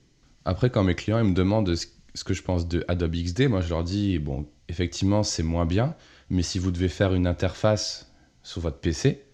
Après, 0.45 0.69
quand 0.69 0.83
mes 0.83 0.95
clients 0.95 1.19
ils 1.19 1.29
me 1.29 1.33
demandent 1.33 1.75
ce, 1.75 1.85
ce 2.13 2.23
que 2.23 2.33
je 2.33 2.43
pense 2.43 2.65
de 2.65 2.85
Adobe 2.87 3.13
XD, 3.13 3.49
moi 3.49 3.59
je 3.59 3.69
leur 3.69 3.83
dis 3.83 4.19
bon, 4.19 4.47
effectivement 4.69 5.23
c'est 5.23 5.43
moins 5.43 5.65
bien, 5.65 5.95
mais 6.29 6.43
si 6.43 6.59
vous 6.59 6.71
devez 6.71 6.87
faire 6.87 7.13
une 7.13 7.27
interface 7.27 8.09
sur 8.41 8.61
votre 8.61 8.79
PC, 8.79 9.25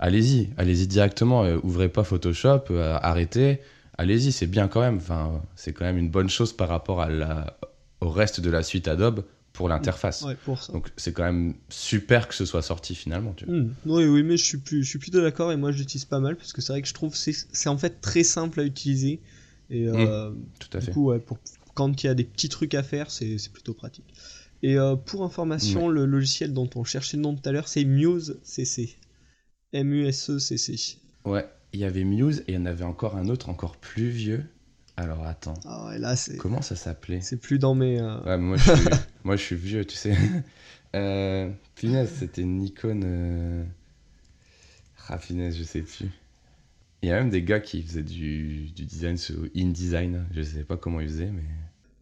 allez-y, 0.00 0.48
allez-y 0.56 0.86
directement, 0.88 1.44
euh, 1.44 1.58
ouvrez 1.62 1.88
pas 1.88 2.02
Photoshop, 2.02 2.64
euh, 2.70 2.98
arrêtez, 3.00 3.60
allez-y, 3.96 4.32
c'est 4.32 4.46
bien 4.46 4.66
quand 4.66 4.80
même. 4.80 4.96
Enfin, 4.96 5.40
c'est 5.54 5.72
quand 5.72 5.84
même 5.84 5.98
une 5.98 6.10
bonne 6.10 6.30
chose 6.30 6.52
par 6.52 6.68
rapport 6.68 7.00
à 7.00 7.08
la, 7.08 7.58
au 8.00 8.08
reste 8.08 8.40
de 8.40 8.50
la 8.50 8.62
suite 8.62 8.88
Adobe 8.88 9.24
pour 9.52 9.68
l'interface. 9.68 10.24
Donc 10.72 10.88
c'est 10.96 11.12
quand 11.12 11.24
même 11.24 11.54
super 11.68 12.26
que 12.26 12.34
ce 12.34 12.46
soit 12.46 12.62
sorti 12.62 12.94
finalement. 12.94 13.34
Tu 13.34 13.44
hmm. 13.44 13.74
Oui, 13.86 14.06
oui, 14.06 14.22
mais 14.22 14.36
je 14.36 14.44
suis, 14.44 14.58
plus, 14.58 14.82
je 14.82 14.88
suis 14.88 14.98
plutôt 14.98 15.20
d'accord 15.20 15.52
et 15.52 15.56
moi 15.56 15.70
je 15.70 15.78
l'utilise 15.78 16.06
pas 16.06 16.20
mal 16.20 16.36
parce 16.36 16.52
que 16.52 16.62
c'est 16.62 16.72
vrai 16.72 16.82
que 16.82 16.88
je 16.88 16.94
trouve 16.94 17.14
c'est 17.14 17.34
c'est 17.52 17.68
en 17.68 17.76
fait 17.76 18.00
très 18.00 18.22
simple 18.22 18.60
à 18.60 18.64
utiliser 18.64 19.20
et 19.68 19.86
euh, 19.86 20.30
hmm. 20.30 20.36
tout 20.58 20.76
à 20.76 20.80
fait. 20.80 20.92
Coup, 20.92 21.12
pour, 21.26 21.38
quand 21.74 22.02
il 22.02 22.06
y 22.06 22.10
a 22.10 22.14
des 22.14 22.24
petits 22.24 22.48
trucs 22.48 22.74
à 22.74 22.82
faire, 22.82 23.10
c'est 23.10 23.36
plutôt 23.52 23.74
pratique. 23.74 24.12
Et 24.62 24.76
pour 25.06 25.24
information, 25.24 25.88
le 25.88 26.04
logiciel 26.04 26.52
dont 26.52 26.68
on 26.74 26.84
cherchait 26.84 27.16
le 27.16 27.22
nom 27.22 27.34
tout 27.34 27.48
à 27.48 27.52
l'heure, 27.52 27.68
c'est 27.68 27.84
Muse 27.84 28.38
CC. 28.42 28.96
M-U-S-E-C-C. 29.72 30.98
Ouais, 31.24 31.48
il 31.72 31.80
y 31.80 31.84
avait 31.84 32.04
Muse 32.04 32.40
et 32.46 32.52
il 32.52 32.54
y 32.54 32.58
en 32.58 32.66
avait 32.66 32.84
encore 32.84 33.16
un 33.16 33.28
autre 33.28 33.48
encore 33.48 33.76
plus 33.76 34.08
vieux. 34.08 34.44
Alors 34.96 35.24
attends. 35.26 35.54
Ah 35.64 35.86
ouais, 35.86 35.98
là 35.98 36.16
c'est. 36.16 36.36
Comment 36.36 36.62
ça 36.62 36.76
s'appelait? 36.76 37.20
C'est 37.20 37.38
plus 37.38 37.58
dans 37.58 37.74
mes. 37.74 38.00
Euh, 38.00 38.20
ouais, 38.24 38.38
moi 38.38 38.56
je, 38.56 38.74
suis... 38.74 38.88
moi 39.24 39.36
je 39.36 39.42
suis 39.42 39.56
vieux, 39.56 39.84
tu 39.84 39.96
sais. 39.96 40.16
euh, 40.94 41.50
c'était 41.74 42.44
Nikon. 42.44 43.00
Euh... 43.04 43.64
Ah, 45.08 45.18
je 45.28 45.62
sais 45.64 45.82
plus. 45.82 46.08
Il 47.02 47.08
y 47.08 47.12
a 47.12 47.18
même 47.18 47.30
des 47.30 47.42
gars 47.42 47.60
qui 47.60 47.82
faisaient 47.82 48.02
du, 48.02 48.70
du 48.70 48.84
design 48.84 49.16
sur 49.16 49.36
InDesign. 49.56 50.26
Je 50.32 50.42
sais 50.42 50.64
pas 50.64 50.76
comment 50.76 51.00
ils 51.00 51.08
faisaient, 51.08 51.30
mais. 51.32 51.42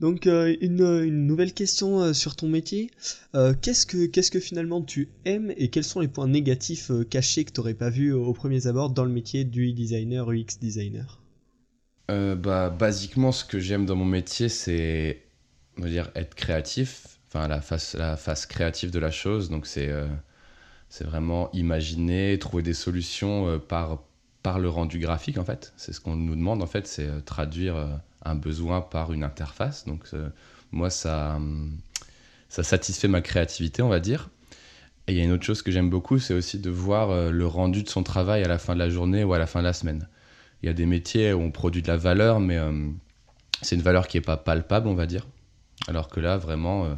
Donc 0.00 0.26
euh, 0.26 0.54
une, 0.60 1.26
nouvelle 1.26 1.52
question 1.52 2.00
euh, 2.00 2.12
sur 2.12 2.36
ton 2.36 2.48
métier. 2.48 2.90
Euh, 3.34 3.52
qu'est-ce, 3.60 3.84
que, 3.84 4.06
qu'est-ce 4.06 4.30
que 4.30 4.38
finalement 4.40 4.82
tu 4.82 5.08
aimes 5.24 5.52
et 5.56 5.68
quels 5.70 5.84
sont 5.84 6.00
les 6.00 6.08
points 6.08 6.28
négatifs 6.28 6.92
cachés 7.10 7.44
que 7.44 7.52
tu 7.52 7.60
n'aurais 7.60 7.74
pas 7.74 7.90
vu 7.90 8.12
au 8.12 8.32
premier 8.32 8.66
abord 8.66 8.90
dans 8.90 9.04
le 9.04 9.10
métier 9.10 9.44
du 9.44 9.72
designer 9.72 10.30
UX 10.30 10.58
designer? 10.60 11.20
Bah, 12.08 12.70
Basiquement, 12.70 13.32
ce 13.32 13.44
que 13.44 13.58
j'aime 13.58 13.84
dans 13.84 13.96
mon 13.96 14.06
métier, 14.06 14.48
c'est 14.48 15.22
dire, 15.76 16.10
être 16.14 16.34
créatif, 16.34 17.18
enfin 17.26 17.48
la 17.48 17.60
face, 17.60 17.94
la 17.94 18.16
face 18.16 18.46
créative 18.46 18.90
de 18.90 18.98
la 18.98 19.10
chose. 19.10 19.50
Donc 19.50 19.66
c'est, 19.66 19.90
c'est 20.88 21.04
vraiment 21.04 21.50
imaginer, 21.52 22.38
trouver 22.38 22.62
des 22.62 22.72
solutions 22.72 23.58
par, 23.58 24.04
par 24.42 24.58
le 24.58 24.70
rendu 24.70 25.00
graphique 25.00 25.36
en 25.36 25.44
fait. 25.44 25.74
C'est 25.76 25.92
ce 25.92 26.00
qu'on 26.00 26.16
nous 26.16 26.36
demande 26.36 26.62
en 26.62 26.66
fait, 26.66 26.86
c'est 26.86 27.24
traduire 27.26 28.00
un 28.28 28.34
besoin 28.34 28.80
par 28.80 29.12
une 29.12 29.24
interface. 29.24 29.84
Donc, 29.86 30.04
euh, 30.14 30.28
moi, 30.72 30.90
ça, 30.90 31.38
ça 32.48 32.62
satisfait 32.62 33.08
ma 33.08 33.20
créativité, 33.20 33.82
on 33.82 33.88
va 33.88 34.00
dire. 34.00 34.30
Et 35.08 35.12
il 35.12 35.18
y 35.18 35.20
a 35.22 35.24
une 35.24 35.32
autre 35.32 35.44
chose 35.44 35.62
que 35.62 35.70
j'aime 35.70 35.88
beaucoup, 35.88 36.18
c'est 36.18 36.34
aussi 36.34 36.58
de 36.58 36.68
voir 36.68 37.10
euh, 37.10 37.30
le 37.30 37.46
rendu 37.46 37.82
de 37.82 37.88
son 37.88 38.02
travail 38.02 38.44
à 38.44 38.48
la 38.48 38.58
fin 38.58 38.74
de 38.74 38.78
la 38.78 38.90
journée 38.90 39.24
ou 39.24 39.32
à 39.32 39.38
la 39.38 39.46
fin 39.46 39.60
de 39.60 39.64
la 39.64 39.72
semaine. 39.72 40.06
Il 40.62 40.66
y 40.66 40.68
a 40.68 40.74
des 40.74 40.84
métiers 40.84 41.32
où 41.32 41.40
on 41.40 41.50
produit 41.50 41.80
de 41.80 41.88
la 41.88 41.96
valeur, 41.96 42.40
mais 42.40 42.58
euh, 42.58 42.90
c'est 43.62 43.74
une 43.74 43.82
valeur 43.82 44.06
qui 44.06 44.18
n'est 44.18 44.22
pas 44.22 44.36
palpable, 44.36 44.86
on 44.86 44.94
va 44.94 45.06
dire. 45.06 45.26
Alors 45.86 46.08
que 46.08 46.20
là, 46.20 46.36
vraiment, 46.36 46.84
euh, 46.84 46.94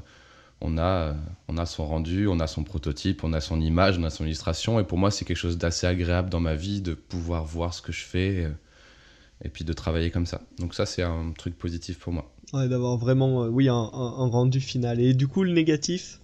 on, 0.60 0.76
a, 0.76 1.14
on 1.46 1.56
a 1.56 1.66
son 1.66 1.87
rendu, 1.87 2.26
on 2.26 2.40
a 2.40 2.49
son 2.49 2.64
prototype, 2.64 3.22
on 3.22 3.32
a 3.32 3.40
son 3.40 3.60
image, 3.60 3.99
on 3.99 4.02
a 4.02 4.10
son 4.10 4.25
illustration. 4.25 4.80
Et 4.80 4.84
pour 4.84 4.99
moi, 4.99 5.12
c'est 5.12 5.25
quelque 5.25 5.37
chose 5.37 5.56
d'assez 5.56 5.87
agréable 5.87 6.30
dans 6.30 6.40
ma 6.40 6.56
vie 6.56 6.80
de 6.80 6.94
pouvoir 6.94 7.44
voir 7.44 7.75
ce 7.75 7.82
que 7.82 7.92
je 7.92 8.02
fais 8.02 8.49
et 9.44 9.49
puis 9.49 9.64
de 9.64 9.73
travailler 9.73 10.11
comme 10.11 10.26
ça. 10.26 10.42
Donc 10.59 10.75
ça, 10.75 10.87
c'est 10.87 11.02
un 11.02 11.32
truc 11.37 11.56
positif 11.56 11.99
pour 11.99 12.12
moi. 12.12 12.30
Ouais, 12.52 12.68
d'avoir 12.68 12.97
vraiment, 12.97 13.44
oui, 13.47 13.68
un, 13.68 13.75
rendu 13.85 14.61
final. 14.61 15.00
Et 15.00 15.14
du 15.14 15.28
coup, 15.28 15.44
le 15.44 15.52
négatif, 15.52 16.20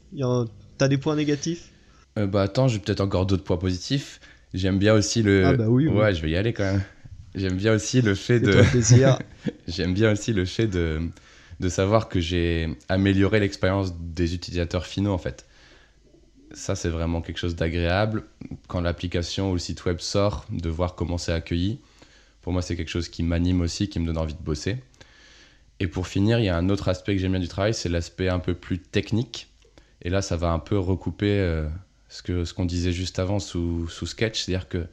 t'as 0.79 0.89
des 0.89 0.99
points 0.99 1.17
négatifs? 1.17 1.71
Euh, 2.19 2.27
Bah 2.27 2.43
attends, 2.43 2.69
j'ai 2.69 2.79
peut-être 2.79 3.01
encore 3.01 3.27
d'autres 3.27 3.45
points 3.45 3.57
positifs. 3.57 4.21
J'aime 4.55 4.79
bien 4.79 4.95
aussi 4.95 5.23
le... 5.23 5.45
Ah 5.47 5.53
bah 5.55 5.69
oui, 5.69 5.89
Ouais, 5.89 6.15
je 6.15 6.23
vais 6.23 6.31
y 6.31 6.37
aller 6.37 6.53
quand 6.53 6.65
même. 6.65 6.83
J'aime 7.35 7.57
bien 7.57 7.75
aussi 7.75 8.01
le 8.01 8.15
fait 8.15 8.41
de... 8.41 8.63
J'aime 9.69 9.95
bien 9.95 10.13
aussi 10.13 10.33
le 10.33 10.45
fait 10.47 10.67
de, 10.67 11.01
de 11.61 11.69
savoir 11.69 12.09
que 12.09 12.21
j'ai 12.21 12.69
amélioré 12.89 13.41
l'expérience 13.41 13.95
des 13.99 14.35
utilisateurs 14.35 14.87
finaux 14.87 15.13
en 15.13 15.19
fait. 15.19 15.47
Ça, 16.53 16.75
c'est 16.75 16.89
vraiment 16.89 17.21
quelque 17.21 17.39
chose 17.39 17.57
d'agréable. 17.57 18.25
Quand 18.69 18.81
l'application 18.81 19.51
ou 19.51 19.55
le 19.55 19.59
site 19.59 19.85
web 19.85 19.99
sort, 20.01 20.47
de 20.51 20.69
voir 20.71 20.95
comment 20.95 21.19
c'est 21.19 21.33
accueilli. 21.33 21.79
Pour 22.47 22.53
moi, 22.53 22.63
c'est 22.63 22.77
quelque 22.77 22.91
chose 22.91 23.09
qui 23.09 23.25
m'anime 23.25 23.61
aussi, 23.61 23.89
qui 23.89 23.99
me 23.99 24.07
donne 24.07 24.19
envie 24.19 24.35
de 24.35 24.41
bosser. 24.41 24.77
Et 25.81 25.89
pour 25.89 26.07
finir, 26.07 26.39
il 26.39 26.45
y 26.45 26.49
a 26.49 26.57
un 26.57 26.69
autre 26.69 26.87
aspect 26.87 27.17
que 27.17 27.21
j'aime 27.21 27.33
bien 27.33 27.41
du 27.41 27.49
travail, 27.49 27.75
c'est 27.75 27.89
l'aspect 27.89 28.29
un 28.29 28.39
peu 28.39 28.55
plus 28.55 28.79
technique. 28.79 29.49
Et 30.03 30.11
là, 30.11 30.23
ça 30.23 30.37
va 30.37 30.53
un 30.53 30.61
peu 30.61 30.79
recouper 30.79 31.41
euh, 31.41 31.67
ce 32.09 32.23
qu'on 32.23 32.45
ce 32.45 32.55
qu'on 32.55 32.65
disait 32.65 32.93
juste 32.93 33.19
avant 33.19 33.41
sous, 33.41 33.89
sous 33.89 34.07
Sketch, 34.07 34.45
c'est-à-dire 34.45 34.69
que 34.69 34.87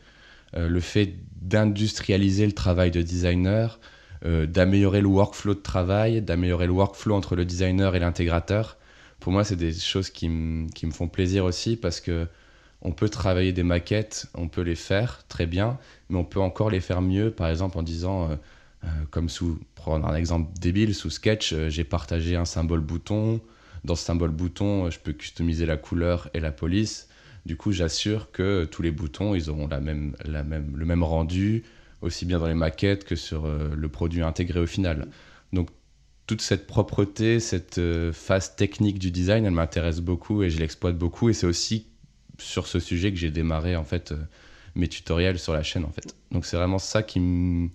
euh, 0.55 0.67
le 0.67 0.79
fait 0.79 1.13
d'industrialiser 1.43 2.47
le 2.47 2.53
travail 2.53 2.89
de 2.89 3.03
designer, 3.03 3.79
euh, 4.25 4.47
d'améliorer 4.47 5.01
le 5.01 5.09
workflow 5.09 5.53
de 5.53 5.59
travail, 5.59 6.23
d'améliorer 6.23 6.65
le 6.65 6.73
workflow 6.73 7.13
entre 7.13 7.35
le 7.35 7.45
designer 7.45 7.95
et 7.95 7.99
l'intégrateur, 7.99 8.77
pour 9.19 9.31
moi, 9.31 9.43
c'est 9.43 9.57
des 9.57 9.73
choses 9.73 10.09
qui, 10.09 10.27
qui 10.73 10.87
me 10.87 10.91
font 10.91 11.07
plaisir 11.07 11.45
aussi 11.45 11.75
parce 11.75 12.01
que 12.01 12.27
on 12.83 12.91
peut 12.91 13.09
travailler 13.09 13.53
des 13.53 13.63
maquettes, 13.63 14.27
on 14.35 14.49
peut 14.49 14.61
les 14.61 14.75
faire 14.75 15.23
très 15.29 15.45
bien, 15.45 15.77
mais 16.13 16.19
on 16.19 16.23
peut 16.23 16.39
encore 16.39 16.69
les 16.69 16.79
faire 16.79 17.01
mieux, 17.01 17.31
par 17.31 17.49
exemple 17.49 17.77
en 17.77 17.83
disant 17.83 18.37
euh, 18.85 18.87
comme 19.11 19.29
sous, 19.29 19.59
prendre 19.75 20.05
un 20.07 20.15
exemple 20.15 20.51
débile, 20.59 20.93
sous 20.93 21.09
Sketch, 21.09 21.53
euh, 21.53 21.69
j'ai 21.69 21.83
partagé 21.83 22.35
un 22.35 22.45
symbole 22.45 22.81
bouton. 22.81 23.39
Dans 23.85 23.95
ce 23.95 24.03
symbole 24.03 24.31
bouton, 24.31 24.85
euh, 24.85 24.89
je 24.89 24.99
peux 24.99 25.13
customiser 25.13 25.65
la 25.65 25.77
couleur 25.77 26.29
et 26.33 26.39
la 26.39 26.51
police. 26.51 27.07
Du 27.45 27.55
coup, 27.55 27.71
j'assure 27.71 28.31
que 28.31 28.65
tous 28.65 28.81
les 28.81 28.91
boutons, 28.91 29.35
ils 29.35 29.49
auront 29.49 29.67
la 29.67 29.79
même, 29.79 30.15
la 30.25 30.43
même, 30.43 30.75
le 30.75 30.85
même 30.85 31.03
rendu, 31.03 31.63
aussi 32.01 32.25
bien 32.25 32.39
dans 32.39 32.47
les 32.47 32.53
maquettes 32.53 33.05
que 33.05 33.15
sur 33.15 33.47
le 33.47 33.89
produit 33.89 34.21
intégré 34.21 34.61
au 34.61 34.65
final. 34.65 35.07
Donc, 35.51 35.69
toute 36.25 36.41
cette 36.41 36.67
propreté, 36.67 37.41
cette 37.41 37.81
phase 38.13 38.55
technique 38.55 38.97
du 38.97 39.11
design, 39.11 39.45
elle 39.45 39.51
m'intéresse 39.51 39.99
beaucoup 39.99 40.41
et 40.41 40.49
je 40.49 40.57
l'exploite 40.57 40.97
beaucoup. 40.97 41.29
Et 41.29 41.33
c'est 41.33 41.45
aussi 41.45 41.85
sur 42.39 42.65
ce 42.65 42.79
sujet 42.79 43.11
que 43.11 43.17
j'ai 43.17 43.29
démarré 43.29 43.75
en 43.75 43.83
fait 43.83 44.13
mes 44.75 44.87
tutoriels 44.87 45.39
sur 45.39 45.53
la 45.53 45.63
chaîne 45.63 45.85
en 45.85 45.91
fait. 45.91 46.15
Donc, 46.31 46.45
c'est 46.45 46.57
vraiment 46.57 46.79
ça 46.79 47.03
qui 47.03 47.19
me 47.19 47.69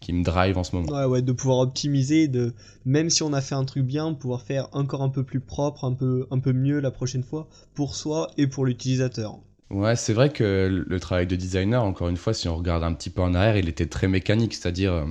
qui 0.00 0.14
me 0.14 0.24
drive 0.24 0.56
en 0.56 0.64
ce 0.64 0.74
moment. 0.74 0.90
Ouais, 0.90 1.04
ouais, 1.04 1.22
de 1.22 1.32
pouvoir 1.32 1.58
optimiser, 1.58 2.26
de 2.26 2.54
même 2.86 3.10
si 3.10 3.22
on 3.22 3.32
a 3.32 3.42
fait 3.42 3.54
un 3.54 3.64
truc 3.64 3.84
bien, 3.84 4.14
pouvoir 4.14 4.42
faire 4.42 4.68
encore 4.72 5.02
un 5.02 5.10
peu 5.10 5.22
plus 5.22 5.40
propre, 5.40 5.84
un 5.84 5.92
peu, 5.92 6.26
un 6.30 6.38
peu 6.38 6.52
mieux 6.52 6.80
la 6.80 6.90
prochaine 6.90 7.22
fois 7.22 7.48
pour 7.74 7.94
soi 7.94 8.30
et 8.38 8.46
pour 8.46 8.64
l'utilisateur. 8.64 9.38
Ouais, 9.68 9.94
c'est 9.94 10.14
vrai 10.14 10.30
que 10.30 10.84
le 10.84 11.00
travail 11.00 11.26
de 11.26 11.36
designer, 11.36 11.84
encore 11.84 12.08
une 12.08 12.16
fois, 12.16 12.34
si 12.34 12.48
on 12.48 12.56
regarde 12.56 12.82
un 12.82 12.92
petit 12.92 13.10
peu 13.10 13.22
en 13.22 13.34
arrière, 13.34 13.56
il 13.56 13.68
était 13.68 13.86
très 13.86 14.08
mécanique, 14.08 14.54
c'est-à-dire 14.54 14.92
euh, 14.92 15.04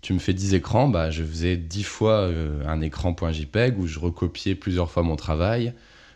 tu 0.00 0.12
me 0.12 0.18
fais 0.18 0.32
10 0.32 0.54
écrans, 0.54 0.88
bah, 0.88 1.10
je 1.10 1.22
faisais 1.22 1.56
10 1.56 1.84
fois 1.84 2.22
euh, 2.22 2.66
un 2.66 2.80
écran.jpeg 2.80 3.78
où 3.78 3.86
je 3.86 4.00
recopiais 4.00 4.56
plusieurs 4.56 4.90
fois 4.90 5.04
mon 5.04 5.14
travail, 5.14 5.72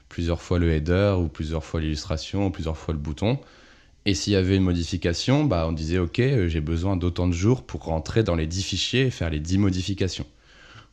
plusieurs 0.09 0.43
fois 0.43 0.59
le 0.59 0.73
header 0.73 1.15
ou 1.21 1.29
plusieurs 1.29 1.65
fois 1.65 1.81
l'illustration 1.81 2.47
ou 2.47 2.51
plusieurs 2.51 2.77
fois 2.77 2.93
le 2.93 2.99
bouton. 2.99 3.39
Et 4.07 4.15
s'il 4.15 4.33
y 4.33 4.37
avait 4.37 4.57
une 4.57 4.63
modification, 4.63 5.45
bah, 5.45 5.67
on 5.69 5.73
disait 5.73 5.99
OK, 5.99 6.21
euh, 6.21 6.49
j'ai 6.49 6.61
besoin 6.61 6.97
d'autant 6.97 7.27
de 7.27 7.33
jours 7.33 7.67
pour 7.67 7.85
rentrer 7.85 8.23
dans 8.23 8.37
les 8.37 8.47
10 8.47 8.63
fichiers 8.63 9.07
et 9.07 9.11
faire 9.11 9.31
les 9.31 9.41
10 9.41 9.59
modifications. 9.59 10.27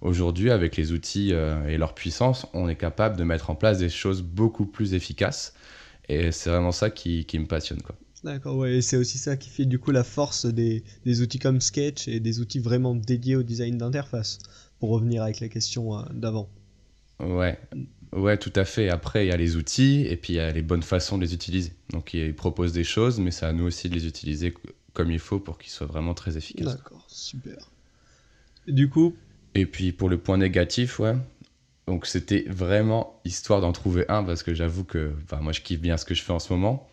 Aujourd'hui, 0.02 0.50
avec 0.50 0.76
les 0.76 0.92
outils 0.92 1.32
euh, 1.32 1.68
et 1.68 1.78
leur 1.78 1.94
puissance, 1.94 2.48
on 2.54 2.68
est 2.68 2.76
capable 2.76 3.16
de 3.16 3.24
mettre 3.24 3.52
en 3.52 3.56
place 3.56 3.78
des 3.78 3.90
choses 3.90 4.24
beaucoup 4.24 4.66
plus 4.66 4.96
efficaces. 4.96 5.54
Et 6.10 6.32
c'est 6.32 6.50
vraiment 6.50 6.72
ça 6.72 6.90
qui, 6.90 7.24
qui 7.26 7.38
me 7.38 7.46
passionne. 7.46 7.80
D'accord, 8.24 8.58
ouais, 8.58 8.78
et 8.78 8.82
c'est 8.82 8.98
aussi 8.98 9.20
ça 9.20 9.38
qui 9.38 9.50
fait 9.50 9.66
du 9.66 9.78
coup 9.78 9.92
la 9.92 10.04
force 10.04 10.46
des, 10.48 10.84
des, 11.06 11.22
outils 11.22 11.40
comme 11.40 11.62
Sketch 11.62 12.08
et 12.08 12.20
des 12.20 12.40
outils 12.40 12.60
vraiment 12.60 12.96
dédiés 12.96 13.36
au 13.36 13.44
design 13.44 13.78
d'interface, 13.78 14.40
pour 14.80 14.90
revenir 14.90 15.22
avec 15.22 15.40
la 15.40 15.50
question 15.50 16.00
euh, 16.00 16.04
d'avant. 16.14 16.50
Ouais, 17.20 17.60
Ouais, 18.16 18.38
tout 18.38 18.54
à 18.56 18.66
fait. 18.66 18.90
Après, 18.90 19.26
il 19.26 19.30
y 19.30 19.32
a 19.32 19.38
les 19.38 19.56
outils 19.56 20.06
et 20.08 20.16
puis 20.16 20.34
il 20.34 20.36
y 20.36 20.40
a 20.40 20.52
les 20.52 20.62
bonnes 20.62 20.84
façons 20.84 21.18
de 21.18 21.24
les 21.24 21.34
utiliser. 21.34 21.74
Donc, 21.92 22.14
ils 22.14 22.34
proposent 22.36 22.74
des 22.74 22.84
choses, 22.84 23.20
mais 23.20 23.32
c'est 23.32 23.46
à 23.46 23.54
nous 23.54 23.66
aussi 23.66 23.90
de 23.90 23.96
les 23.96 24.06
utiliser 24.06 24.54
comme 24.94 25.12
il 25.12 25.20
faut 25.20 25.40
pour 25.40 25.58
qu'ils 25.58 25.72
soient 25.72 25.88
vraiment 25.88 26.14
très 26.14 26.38
efficaces. 26.38 26.78
D'accord, 26.78 27.06
super. 27.08 27.72
du 28.68 28.90
coup 28.90 29.16
Et 29.56 29.66
puis, 29.66 29.92
pour 29.92 30.10
le 30.10 30.18
point 30.18 30.38
négatif, 30.38 31.00
ouais. 31.00 31.16
Donc, 31.88 32.06
c'était 32.06 32.46
vraiment 32.48 33.20
histoire 33.26 33.62
d'en 33.62 33.72
trouver 33.72 34.06
un 34.10 34.24
parce 34.24 34.44
que 34.44 34.54
j'avoue 34.54 34.84
que 34.84 35.12
moi, 35.42 35.52
je 35.52 35.62
kiffe 35.62 35.82
bien 35.82 35.98
ce 35.98 36.06
que 36.06 36.14
je 36.14 36.22
fais 36.22 36.34
en 36.34 36.40
ce 36.40 36.54
moment. 36.54 36.88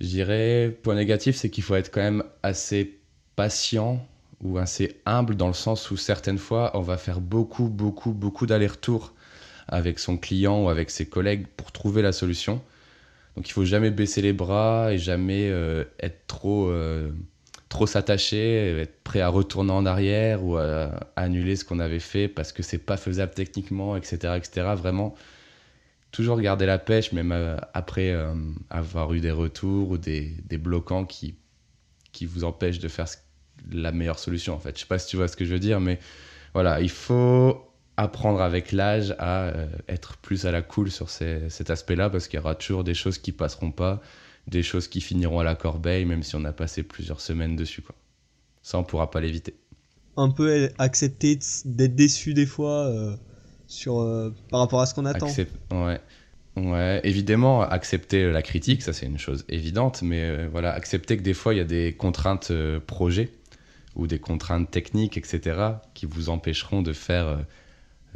Je 0.00 0.06
dirais, 0.06 0.76
point 0.82 0.94
négatif, 0.94 1.36
c'est 1.36 1.50
qu'il 1.50 1.62
faut 1.62 1.76
être 1.76 1.90
quand 1.92 2.00
même 2.00 2.24
assez 2.42 2.98
patient 3.36 4.04
ou 4.42 4.58
assez 4.58 5.00
humble 5.06 5.36
dans 5.36 5.46
le 5.46 5.54
sens 5.54 5.90
où 5.90 5.96
certaines 5.96 6.38
fois, 6.38 6.70
on 6.74 6.80
va 6.80 6.96
faire 6.96 7.20
beaucoup, 7.20 7.68
beaucoup, 7.68 8.12
beaucoup 8.12 8.46
d'allers-retours 8.46 9.14
avec 9.70 10.00
son 10.00 10.18
client 10.18 10.64
ou 10.64 10.68
avec 10.68 10.90
ses 10.90 11.06
collègues 11.06 11.46
pour 11.56 11.72
trouver 11.72 12.02
la 12.02 12.12
solution. 12.12 12.60
Donc 13.36 13.48
il 13.48 13.52
faut 13.52 13.64
jamais 13.64 13.90
baisser 13.90 14.20
les 14.20 14.32
bras 14.32 14.92
et 14.92 14.98
jamais 14.98 15.48
euh, 15.48 15.84
être 16.00 16.26
trop, 16.26 16.68
euh, 16.68 17.10
trop 17.68 17.86
s'attacher, 17.86 18.80
être 18.80 19.02
prêt 19.04 19.20
à 19.20 19.28
retourner 19.28 19.72
en 19.72 19.86
arrière 19.86 20.44
ou 20.44 20.56
à, 20.56 20.90
annuler 21.14 21.54
ce 21.54 21.64
qu'on 21.64 21.78
avait 21.78 22.00
fait 22.00 22.26
parce 22.26 22.52
que 22.52 22.62
c'est 22.62 22.78
pas 22.78 22.96
faisable 22.96 23.32
techniquement, 23.32 23.96
etc., 23.96 24.34
etc. 24.36 24.66
Vraiment, 24.76 25.14
toujours 26.10 26.40
garder 26.40 26.66
la 26.66 26.78
pêche, 26.78 27.12
même 27.12 27.30
euh, 27.30 27.56
après 27.72 28.12
avoir 28.68 29.14
eu 29.14 29.20
des 29.20 29.30
retours 29.30 29.90
ou 29.90 29.98
des, 29.98 30.34
des, 30.48 30.58
bloquants 30.58 31.04
qui, 31.04 31.36
qui 32.10 32.26
vous 32.26 32.42
empêchent 32.42 32.80
de 32.80 32.88
faire 32.88 33.06
la 33.70 33.92
meilleure 33.92 34.18
solution 34.18 34.54
en 34.54 34.58
fait. 34.58 34.76
Je 34.76 34.80
sais 34.80 34.88
pas 34.88 34.98
si 34.98 35.06
tu 35.06 35.16
vois 35.16 35.28
ce 35.28 35.36
que 35.36 35.44
je 35.44 35.52
veux 35.52 35.60
dire, 35.60 35.78
mais 35.78 36.00
voilà, 36.54 36.80
il 36.80 36.90
faut 36.90 37.69
apprendre 38.02 38.40
avec 38.40 38.72
l'âge 38.72 39.14
à 39.18 39.48
euh, 39.48 39.66
être 39.88 40.16
plus 40.16 40.46
à 40.46 40.50
la 40.50 40.62
cool 40.62 40.90
sur 40.90 41.10
cet 41.10 41.70
aspect-là 41.70 42.08
parce 42.08 42.28
qu'il 42.28 42.38
y 42.38 42.40
aura 42.40 42.54
toujours 42.54 42.82
des 42.82 42.94
choses 42.94 43.18
qui 43.18 43.32
passeront 43.32 43.72
pas, 43.72 44.00
des 44.46 44.62
choses 44.62 44.88
qui 44.88 45.00
finiront 45.00 45.40
à 45.40 45.44
la 45.44 45.54
corbeille 45.54 46.06
même 46.06 46.22
si 46.22 46.34
on 46.34 46.44
a 46.44 46.52
passé 46.52 46.82
plusieurs 46.82 47.20
semaines 47.20 47.56
dessus. 47.56 47.82
Quoi. 47.82 47.94
Ça, 48.62 48.78
on 48.78 48.84
pourra 48.84 49.10
pas 49.10 49.20
l'éviter. 49.20 49.54
Un 50.16 50.30
peu 50.30 50.70
accepter 50.78 51.38
d'être 51.64 51.94
déçu 51.94 52.34
des 52.34 52.46
fois 52.46 52.86
euh, 52.86 53.14
sur, 53.66 54.00
euh, 54.00 54.34
par 54.50 54.60
rapport 54.60 54.80
à 54.80 54.86
ce 54.86 54.94
qu'on 54.94 55.04
attend. 55.04 55.28
ouais. 55.70 56.00
Ouais, 56.56 57.00
évidemment, 57.04 57.62
accepter 57.62 58.30
la 58.30 58.42
critique, 58.42 58.82
ça 58.82 58.92
c'est 58.92 59.06
une 59.06 59.18
chose 59.18 59.44
évidente, 59.48 60.02
mais 60.02 60.46
voilà, 60.48 60.72
accepter 60.72 61.16
que 61.16 61.22
des 61.22 61.32
fois 61.32 61.54
il 61.54 61.58
y 61.58 61.60
a 61.60 61.64
des 61.64 61.94
contraintes 61.96 62.52
projets 62.88 63.30
ou 63.94 64.08
des 64.08 64.18
contraintes 64.18 64.68
techniques, 64.68 65.16
etc., 65.16 65.58
qui 65.94 66.06
vous 66.06 66.28
empêcheront 66.28 66.82
de 66.82 66.92
faire 66.92 67.38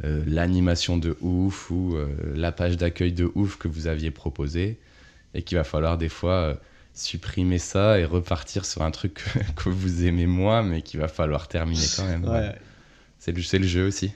euh, 0.03 0.23
l'animation 0.27 0.97
de 0.97 1.15
ouf 1.21 1.71
ou 1.71 1.95
euh, 1.95 2.09
la 2.35 2.51
page 2.51 2.75
d'accueil 2.75 3.13
de 3.13 3.31
ouf 3.33 3.57
que 3.57 3.69
vous 3.69 3.87
aviez 3.87 4.11
proposé 4.11 4.77
et 5.33 5.41
qu'il 5.41 5.57
va 5.57 5.63
falloir 5.63 5.97
des 5.97 6.09
fois 6.09 6.33
euh, 6.33 6.55
supprimer 6.93 7.59
ça 7.59 7.97
et 7.97 8.03
repartir 8.03 8.65
sur 8.65 8.81
un 8.81 8.91
truc 8.91 9.23
que, 9.55 9.69
vous 9.69 10.05
aimez 10.05 10.25
moins 10.25 10.63
mais 10.63 10.81
qu'il 10.81 10.99
va 10.99 11.07
falloir 11.07 11.47
terminer 11.47 11.85
quand 11.95 12.05
même. 12.05 12.29
C'est 13.19 13.31
le, 13.31 13.59
le 13.59 13.67
jeu 13.67 13.87
aussi. 13.87 14.11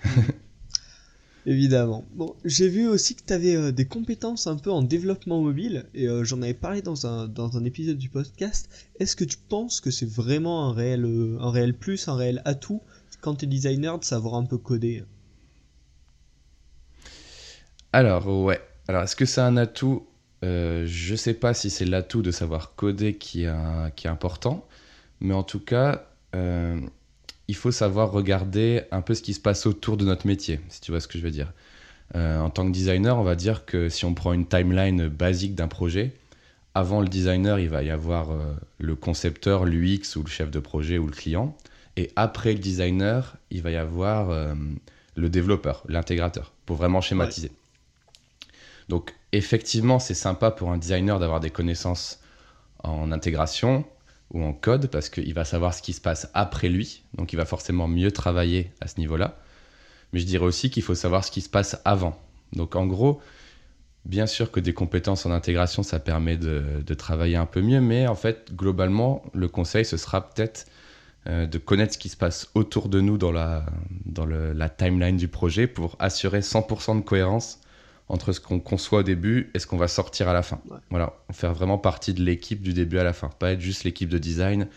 Évidemment. 1.46 2.04
Bon, 2.14 2.36
j'ai 2.44 2.68
vu 2.68 2.86
aussi 2.86 3.16
que 3.16 3.24
tu 3.26 3.32
avais 3.32 3.72
des 3.72 3.86
compétences 3.86 4.48
un 4.48 4.58
peu 4.58 4.72
en 4.72 4.84
développement 4.84 5.42
mobile 5.42 5.86
et 5.94 6.08
j'en 6.24 6.42
avais 6.42 6.54
parlé 6.54 6.82
dans 6.82 7.08
un, 7.08 7.30
dans 7.30 7.58
un 7.58 7.64
épisode 7.64 7.98
du 7.98 8.10
podcast. 8.10 8.70
Est-ce 9.00 9.16
que 9.16 9.24
tu 9.24 9.38
penses 9.38 9.80
que 9.80 9.92
c'est 9.92 10.08
vraiment 10.08 10.68
un 10.68 10.74
réel, 10.74 11.06
un 11.40 11.50
réel 11.50 11.74
plus, 11.74 12.10
un 12.10 12.16
réel 12.16 12.42
atout 12.44 12.82
quand 13.22 13.36
tu 13.36 13.46
es 13.46 13.48
designer 13.48 13.98
de 13.98 14.04
savoir 14.04 14.36
un 14.36 14.44
peu 14.44 14.58
coder? 14.58 15.06
Alors, 17.94 18.28
ouais. 18.28 18.62
Alors, 18.88 19.04
est-ce 19.04 19.16
que 19.16 19.26
c'est 19.26 19.42
un 19.42 19.58
atout? 19.58 20.06
Euh, 20.44 20.86
Je 20.88 21.16
sais 21.16 21.34
pas 21.34 21.54
si 21.54 21.70
c'est 21.70 21.86
l'atout 21.86 22.22
de 22.22 22.32
savoir 22.32 22.76
coder 22.76 23.16
qui 23.16 23.44
est, 23.44 23.52
qui 23.96 24.08
est 24.08 24.10
important, 24.10 24.68
mais 25.20 25.34
en 25.34 25.44
tout 25.44 25.60
cas, 25.60 26.06
euh, 26.36 26.80
il 27.48 27.56
faut 27.56 27.72
savoir 27.72 28.12
regarder 28.12 28.84
un 28.92 29.02
peu 29.02 29.14
ce 29.16 29.22
qui 29.22 29.34
se 29.34 29.40
passe 29.40 29.66
autour 29.66 29.98
de 29.98 30.06
notre 30.06 30.28
métier, 30.28 30.60
si 30.70 30.82
tu 30.82 30.92
vois 30.92 31.00
ce 31.02 31.08
que 31.08 31.18
je 31.18 31.24
veux 31.24 31.32
dire. 31.32 31.52
en 32.16 32.50
tant 32.50 32.66
que 32.68 32.72
designer, 32.72 33.18
on 33.18 33.24
va 33.24 33.36
dire 33.36 33.66
que 33.66 33.90
si 33.90 34.06
on 34.06 34.14
prend 34.14 34.34
une 34.34 34.48
timeline 34.48 35.08
basique 35.10 35.56
d'un 35.56 35.68
projet, 35.68 36.14
avant 36.76 37.02
le 37.02 37.08
designer, 37.08 37.60
il 37.60 37.70
va 37.70 37.84
y 37.84 37.90
avoir 37.92 38.30
le 38.80 38.96
concepteur, 38.96 39.66
l'UX 39.66 40.16
ou 40.16 40.24
le 40.24 40.30
chef 40.30 40.52
de 40.52 40.60
projet 40.60 40.98
ou 40.98 41.08
le 41.08 41.14
client. 41.14 41.56
Et 41.98 42.12
après 42.16 42.54
le 42.54 42.60
designer, 42.60 43.38
il 43.52 43.62
va 43.62 43.72
y 43.72 43.76
avoir 43.78 44.30
le 45.16 45.30
développeur, 45.30 45.84
l'intégrateur, 45.88 46.54
pour 46.66 46.78
vraiment 46.78 47.02
schématiser. 47.02 47.52
Donc 48.90 49.14
effectivement, 49.32 50.00
c'est 50.00 50.16
sympa 50.16 50.52
pour 50.52 50.72
un 50.72 50.78
designer 50.78 51.20
d'avoir 51.20 51.40
des 51.40 51.52
connaissances 51.52 52.20
en 52.84 53.12
intégration 53.12 53.86
ou 54.32 54.44
en 54.44 54.52
code 54.52 54.88
parce 54.88 55.10
qu'il 55.10 55.34
va 55.34 55.46
savoir 55.46 55.74
ce 55.74 55.82
qui 55.82 55.94
se 55.94 56.02
passe 56.02 56.30
après 56.34 56.70
lui, 56.70 57.04
donc 57.16 57.32
il 57.32 57.36
va 57.36 57.46
forcément 57.46 57.88
mieux 57.88 58.12
travailler 58.12 58.72
à 58.82 58.88
ce 58.88 59.00
niveau-là. 59.00 59.38
Mais 60.12 60.20
je 60.20 60.26
dirais 60.26 60.46
aussi 60.46 60.72
qu'il 60.72 60.84
faut 60.84 60.96
savoir 60.96 61.24
ce 61.24 61.32
qui 61.32 61.42
se 61.42 61.50
passe 61.50 61.80
avant. 61.86 62.20
Donc 62.54 62.76
en 62.76 62.88
gros, 62.88 63.22
bien 64.06 64.26
sûr 64.26 64.52
que 64.52 64.60
des 64.60 64.74
compétences 64.74 65.26
en 65.28 65.32
intégration, 65.32 65.84
ça 65.84 66.00
permet 66.00 66.36
de, 66.36 66.94
travailler 66.96 67.36
un 67.36 67.46
peu 67.46 67.62
mieux, 67.62 67.82
mais 67.82 68.08
en 68.08 68.16
fait, 68.16 68.52
globalement, 68.56 69.24
le 69.34 69.48
conseil, 69.48 69.86
ce 69.86 69.98
sera 69.98 70.30
peut-être 70.30 70.66
euh, 71.28 71.46
de 71.46 71.58
connaître 71.60 71.94
ce 71.94 72.00
qui 72.00 72.10
se 72.10 72.18
passe 72.18 72.50
autour 72.56 72.90
de 72.90 73.02
nous 73.02 73.20
dans 73.20 73.32
la, 73.32 73.66
dans 74.06 74.26
la 74.26 74.70
timeline 74.70 75.18
du 75.18 75.28
projet 75.28 75.68
pour 75.68 75.96
assurer 76.00 76.40
100% 76.40 76.98
de 76.98 77.02
cohérence 77.02 77.60
entre 78.10 78.32
ce 78.34 78.40
qu'on 78.40 78.60
conçoit 78.60 79.00
au 79.00 79.04
début 79.04 79.52
et 79.54 79.60
ce 79.60 79.68
qu'on 79.68 79.78
va 79.78 79.88
sortir 79.88 80.28
à 80.28 80.34
la 80.34 80.42
fin. 80.42 80.60
Voilà, 80.90 81.14
faire 81.32 81.54
vraiment 81.54 81.78
partie 81.78 82.14
de 82.14 82.22
l'équipe 82.24 82.62
du 82.62 82.74
début 82.74 82.98
à 82.98 83.04
la 83.04 83.14
fin, 83.14 83.30
pas 83.30 83.52
être 83.52 83.62
juste 83.62 83.84
l'équipe 83.84 84.10
de 84.10 84.18
design 84.18 84.68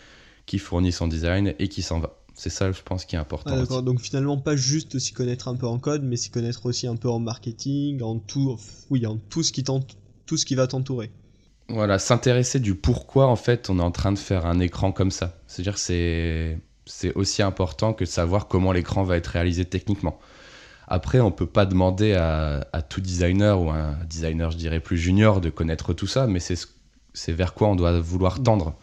qui 0.46 0.58
fournit 0.58 0.92
son 0.92 1.08
design 1.08 1.54
et 1.58 1.68
qui 1.68 1.82
s'en 1.82 1.98
va. 1.98 2.18
C'est 2.34 2.50
ça, 2.50 2.72
je 2.72 2.82
pense, 2.82 3.04
qui 3.04 3.16
est 3.16 3.18
important. 3.18 3.56
d'accord, 3.56 3.82
donc 3.82 4.00
finalement, 4.00 4.38
pas 4.38 4.56
juste 4.56 4.98
s'y 4.98 5.12
connaître 5.12 5.48
un 5.48 5.54
peu 5.54 5.66
en 5.66 5.78
code, 5.78 6.02
mais 6.02 6.16
s'y 6.16 6.30
connaître 6.30 6.66
aussi 6.66 6.86
un 6.86 6.96
peu 6.96 7.08
en 7.08 7.18
marketing, 7.18 8.02
en 8.02 8.18
tout, 8.18 8.58
oui, 8.90 9.06
en 9.06 9.16
tout 9.16 9.42
ce 9.42 9.52
qui, 9.52 9.64
tout 9.64 10.36
ce 10.36 10.46
qui 10.46 10.54
va 10.54 10.66
t'entourer. 10.66 11.10
Voilà, 11.68 11.98
s'intéresser 11.98 12.58
du 12.58 12.74
pourquoi, 12.74 13.26
en 13.26 13.36
fait, 13.36 13.70
on 13.70 13.78
est 13.78 13.82
en 13.82 13.90
train 13.90 14.12
de 14.12 14.18
faire 14.18 14.46
un 14.46 14.60
écran 14.60 14.92
comme 14.92 15.10
ça. 15.10 15.40
C'est-à-dire 15.46 15.78
c'est 15.78 16.58
c'est 16.84 17.14
aussi 17.14 17.42
important 17.42 17.92
que 17.94 18.04
de 18.04 18.08
savoir 18.08 18.48
comment 18.48 18.72
l'écran 18.72 19.04
va 19.04 19.16
être 19.16 19.28
réalisé 19.28 19.64
techniquement. 19.64 20.18
Après, 20.94 21.20
on 21.20 21.30
peut 21.30 21.46
pas 21.46 21.64
demander 21.64 22.12
à, 22.12 22.82
tout 22.86 23.00
designer 23.00 23.62
ou 23.62 23.70
un 23.70 23.96
designer, 24.04 24.50
je 24.50 24.58
dirais, 24.58 24.78
plus 24.78 24.98
junior 24.98 25.40
de 25.40 25.48
connaître 25.48 25.94
tout 25.94 26.06
ça, 26.06 26.26
mais 26.26 26.38
c'est 26.38 27.32
vers 27.32 27.54
quoi 27.54 27.68
on 27.68 27.76
doit 27.76 27.98
vouloir 27.98 28.38
mm. 28.38 28.42
tendre 28.42 28.74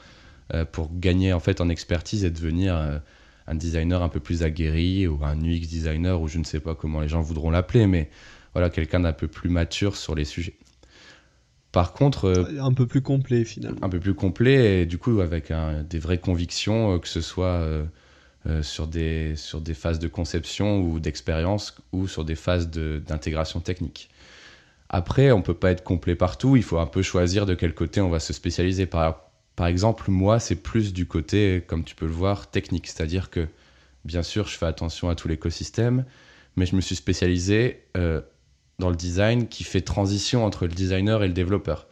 euh, 0.56 0.66
pour 0.66 0.90
gagner 0.92 1.34
en 1.34 1.40
fait 1.40 1.62
en 1.62 1.70
expertise 1.70 2.26
et 2.26 2.32
devenir 2.32 2.76
euh, 2.76 2.98
un 3.46 3.54
designer 3.54 4.02
un 4.02 4.10
peu 4.10 4.20
plus 4.20 4.42
aguerri 4.42 5.06
ou 5.06 5.24
un 5.24 5.38
UX 5.38 5.68
designer 5.68 6.20
ou 6.20 6.28
je 6.28 6.40
ne 6.40 6.44
sais 6.46 6.60
pas 6.60 6.74
comment 6.74 7.00
les 7.00 7.08
gens 7.08 7.22
voudront 7.22 7.52
l'appeler, 7.52 7.86
mais 7.86 8.10
voilà, 8.54 8.72
quelqu'un 8.72 9.02
d'un 9.02 9.14
peu 9.14 9.28
plus 9.28 9.52
mature 9.52 9.96
sur 9.96 10.16
les 10.16 10.26
sujets. 10.26 10.58
Par 11.72 11.94
contre, 11.94 12.26
euh, 12.26 12.60
un 12.60 12.74
peu 12.74 12.88
plus 12.88 13.04
complet 13.04 13.46
finalement. 13.46 13.84
Un 13.84 13.90
peu 13.90 14.00
plus 14.00 14.16
complet 14.16 14.82
et 14.82 14.86
du 14.88 14.98
coup 14.98 15.22
avec 15.22 15.54
des 15.88 16.00
vraies 16.00 16.18
convictions, 16.18 16.98
que 16.98 17.08
ce 17.08 17.22
soit 17.22 17.64
euh, 18.48 18.64
sur, 18.64 18.88
des, 18.88 19.36
sur 19.36 19.60
des 19.60 19.74
phases 19.74 20.00
de 20.00 20.08
conception 20.08 20.80
ou 20.80 21.02
d'expérience 21.02 21.76
ou 21.92 22.08
sur 22.08 22.24
des 22.24 22.36
phases 22.36 22.70
d'intégration 22.70 23.60
technique. 23.60 24.10
Après, 24.88 25.32
on 25.32 25.42
peut 25.42 25.54
pas 25.54 25.72
être 25.72 25.84
complet 25.84 26.16
partout, 26.16 26.56
il 26.56 26.64
faut 26.64 26.80
un 26.80 26.86
peu 26.88 27.02
choisir 27.02 27.46
de 27.46 27.54
quel 27.54 27.76
côté 27.76 28.00
on 28.00 28.10
va 28.10 28.20
se 28.20 28.32
spécialiser. 28.32 28.86
Par, 28.86 29.30
par 29.58 29.68
exemple, 29.68 30.10
moi, 30.10 30.40
c'est 30.40 30.56
plus 30.56 30.94
du 30.94 31.06
côté, 31.06 31.64
comme 31.68 31.84
tu 31.84 31.96
peux 31.96 32.06
le 32.06 32.14
voir, 32.14 32.50
technique. 32.50 32.88
C'est-à-dire 32.88 33.30
que, 33.30 33.48
bien 34.06 34.24
sûr, 34.24 34.48
je 34.48 34.58
fais 34.58 34.66
attention 34.66 35.10
à 35.10 35.16
tout 35.16 35.28
l'écosystème, 35.28 36.06
mais 36.56 36.66
je 36.66 36.78
me 36.78 36.82
suis 36.82 36.96
spécialisé 36.96 37.84
euh, 37.98 38.22
dans 38.80 38.90
le 38.90 38.96
design 38.96 39.50
qui 39.50 39.66
fait 39.66 39.82
transition 39.82 40.46
entre 40.46 40.66
le 40.66 40.72
designer 40.72 41.24
et 41.24 41.28
le 41.28 41.34
développeur. 41.34 41.88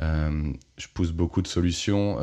Euh, 0.00 0.50
je 0.78 0.86
pousse 0.92 1.12
beaucoup 1.12 1.42
de 1.42 1.46
solutions 1.46 2.18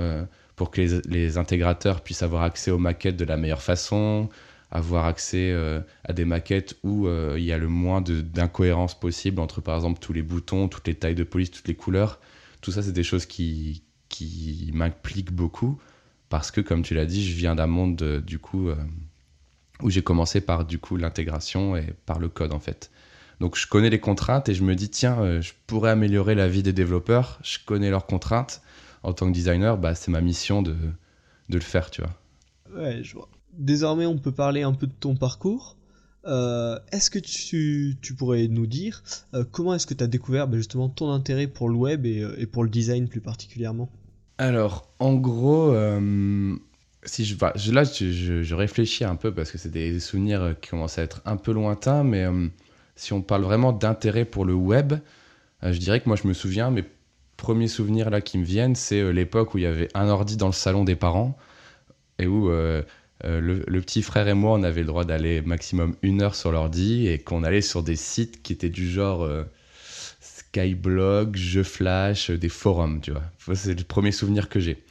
pour 0.61 0.69
que 0.69 0.79
les, 1.09 1.39
intégrateurs 1.39 2.01
puissent 2.01 2.21
avoir 2.21 2.43
accès 2.43 2.69
aux 2.69 2.77
maquettes 2.77 3.17
de 3.17 3.25
la 3.25 3.35
meilleure 3.35 3.63
façon, 3.63 4.29
avoir 4.69 5.07
accès 5.07 5.49
euh, 5.51 5.81
à 6.03 6.13
des 6.13 6.23
maquettes 6.23 6.77
où 6.83 7.07
euh, 7.07 7.33
il 7.39 7.45
y 7.45 7.51
a 7.51 7.57
le 7.57 7.67
moins 7.67 7.99
d'incohérence 7.99 8.93
possible 8.93 9.41
entre 9.41 9.59
par 9.59 9.75
exemple 9.75 9.99
tous 9.99 10.13
les 10.13 10.21
boutons, 10.21 10.67
toutes 10.67 10.87
les 10.87 10.93
tailles 10.93 11.15
de 11.15 11.23
police, 11.23 11.49
toutes 11.49 11.67
les 11.67 11.73
couleurs. 11.73 12.19
Tout 12.61 12.71
ça, 12.71 12.83
c'est 12.83 12.91
des 12.91 13.01
choses 13.01 13.25
qui, 13.25 13.81
qui 14.07 14.69
m'impliquent 14.75 15.31
beaucoup 15.31 15.81
parce 16.29 16.51
que, 16.51 16.61
comme 16.61 16.83
tu 16.83 16.93
l'as 16.93 17.07
dit, 17.07 17.27
je 17.27 17.35
viens 17.35 17.55
d'un 17.55 17.65
monde 17.65 18.21
du 18.23 18.37
coup 18.37 18.69
euh, 18.69 18.75
où 19.81 19.89
j'ai 19.89 20.03
commencé 20.03 20.41
par 20.41 20.63
du 20.63 20.77
coup 20.77 20.95
l'intégration 20.95 21.75
et 21.75 21.87
par 22.05 22.19
le 22.19 22.29
code 22.29 22.53
en 22.53 22.59
fait. 22.59 22.91
Donc 23.39 23.57
je 23.57 23.65
connais 23.65 23.89
les 23.89 23.99
contraintes 23.99 24.47
et 24.47 24.53
je 24.53 24.61
me 24.61 24.75
dis 24.75 24.91
tiens, 24.91 25.41
je 25.41 25.53
pourrais 25.65 25.89
améliorer 25.89 26.35
la 26.35 26.47
vie 26.47 26.61
des 26.61 26.71
développeurs. 26.71 27.39
Je 27.41 27.57
connais 27.65 27.89
leurs 27.89 28.05
contraintes 28.05 28.61
en 29.03 29.13
tant 29.13 29.27
que 29.27 29.33
designer, 29.33 29.77
bah, 29.77 29.95
c'est 29.95 30.11
ma 30.11 30.21
mission 30.21 30.61
de, 30.61 30.75
de, 31.49 31.55
le 31.55 31.61
faire, 31.61 31.89
tu 31.89 32.01
vois. 32.01 32.15
Ouais, 32.75 33.03
je 33.03 33.13
vois. 33.13 33.29
Désormais, 33.53 34.05
on 34.05 34.17
peut 34.17 34.31
parler 34.31 34.61
un 34.61 34.73
peu 34.73 34.87
de 34.87 34.93
ton 34.93 35.15
parcours. 35.15 35.75
Euh, 36.25 36.77
est-ce 36.91 37.09
que 37.09 37.17
tu, 37.19 37.97
tu, 38.01 38.13
pourrais 38.13 38.47
nous 38.47 38.67
dire 38.67 39.01
euh, 39.33 39.43
comment 39.51 39.73
est-ce 39.73 39.87
que 39.87 39.95
tu 39.95 40.03
as 40.03 40.07
découvert 40.07 40.47
bah, 40.47 40.57
justement 40.57 40.87
ton 40.87 41.11
intérêt 41.11 41.47
pour 41.47 41.67
le 41.67 41.75
web 41.75 42.05
et, 42.05 42.21
euh, 42.21 42.35
et, 42.37 42.45
pour 42.45 42.63
le 42.63 42.69
design 42.69 43.07
plus 43.07 43.21
particulièrement? 43.21 43.89
Alors, 44.37 44.87
en 44.99 45.15
gros, 45.15 45.75
si 47.03 47.25
je, 47.25 47.35
bah, 47.35 47.53
là, 47.71 47.83
je, 47.83 48.43
je, 48.43 48.55
réfléchis 48.55 49.03
un 49.03 49.15
peu 49.15 49.33
parce 49.33 49.51
que 49.51 49.57
c'est 49.57 49.71
des 49.71 49.99
souvenirs 49.99 50.55
qui 50.61 50.69
commencent 50.69 50.99
à 50.99 51.03
être 51.03 51.21
un 51.25 51.37
peu 51.37 51.51
lointains, 51.51 52.03
mais 52.03 52.25
si 52.95 53.13
on 53.13 53.21
parle 53.21 53.43
vraiment 53.43 53.71
d'intérêt 53.71 54.25
pour 54.25 54.45
le 54.45 54.53
web, 54.53 54.93
je 55.61 55.77
dirais 55.77 56.01
que 56.01 56.09
moi, 56.09 56.15
je 56.15 56.27
me 56.27 56.33
souviens, 56.33 56.71
mais 56.71 56.85
premiers 57.41 57.67
souvenirs 57.67 58.11
là 58.11 58.21
qui 58.21 58.37
me 58.37 58.45
viennent, 58.45 58.75
c'est 58.75 59.01
euh, 59.01 59.09
l'époque 59.09 59.55
où 59.55 59.57
il 59.57 59.63
y 59.63 59.67
avait 59.67 59.89
un 59.95 60.07
ordi 60.07 60.37
dans 60.37 60.45
le 60.45 60.53
salon 60.53 60.85
des 60.85 60.95
parents 60.95 61.35
et 62.19 62.27
où 62.27 62.49
euh, 62.49 62.83
euh, 63.25 63.41
le, 63.41 63.81
petit 63.81 64.03
frère 64.03 64.27
et 64.27 64.35
moi, 64.35 64.57
on 64.57 64.63
avait 64.63 64.81
le 64.81 64.87
droit 64.87 65.05
d'aller 65.05 65.41
maximum 65.41 65.95
une 66.03 66.21
heure 66.21 66.35
sur 66.35 66.51
l'ordi 66.51 67.07
et 67.07 67.17
qu'on 67.17 67.43
allait 67.43 67.61
sur 67.61 67.81
des 67.81 67.95
sites 67.95 68.43
qui 68.43 68.53
étaient 68.53 68.69
du 68.69 68.89
genre 68.89 69.27
Skyblog, 70.19 71.35
Jeux 71.35 71.63
Flash, 71.63 72.29
des 72.29 72.49
forums, 72.49 73.01
tu 73.01 73.11
vois. 73.11 73.23
C'est 73.55 73.77
le 73.77 73.83
premier 73.83 74.11
souvenir 74.11 74.47
que 74.47 74.59
j'ai. 74.59 74.83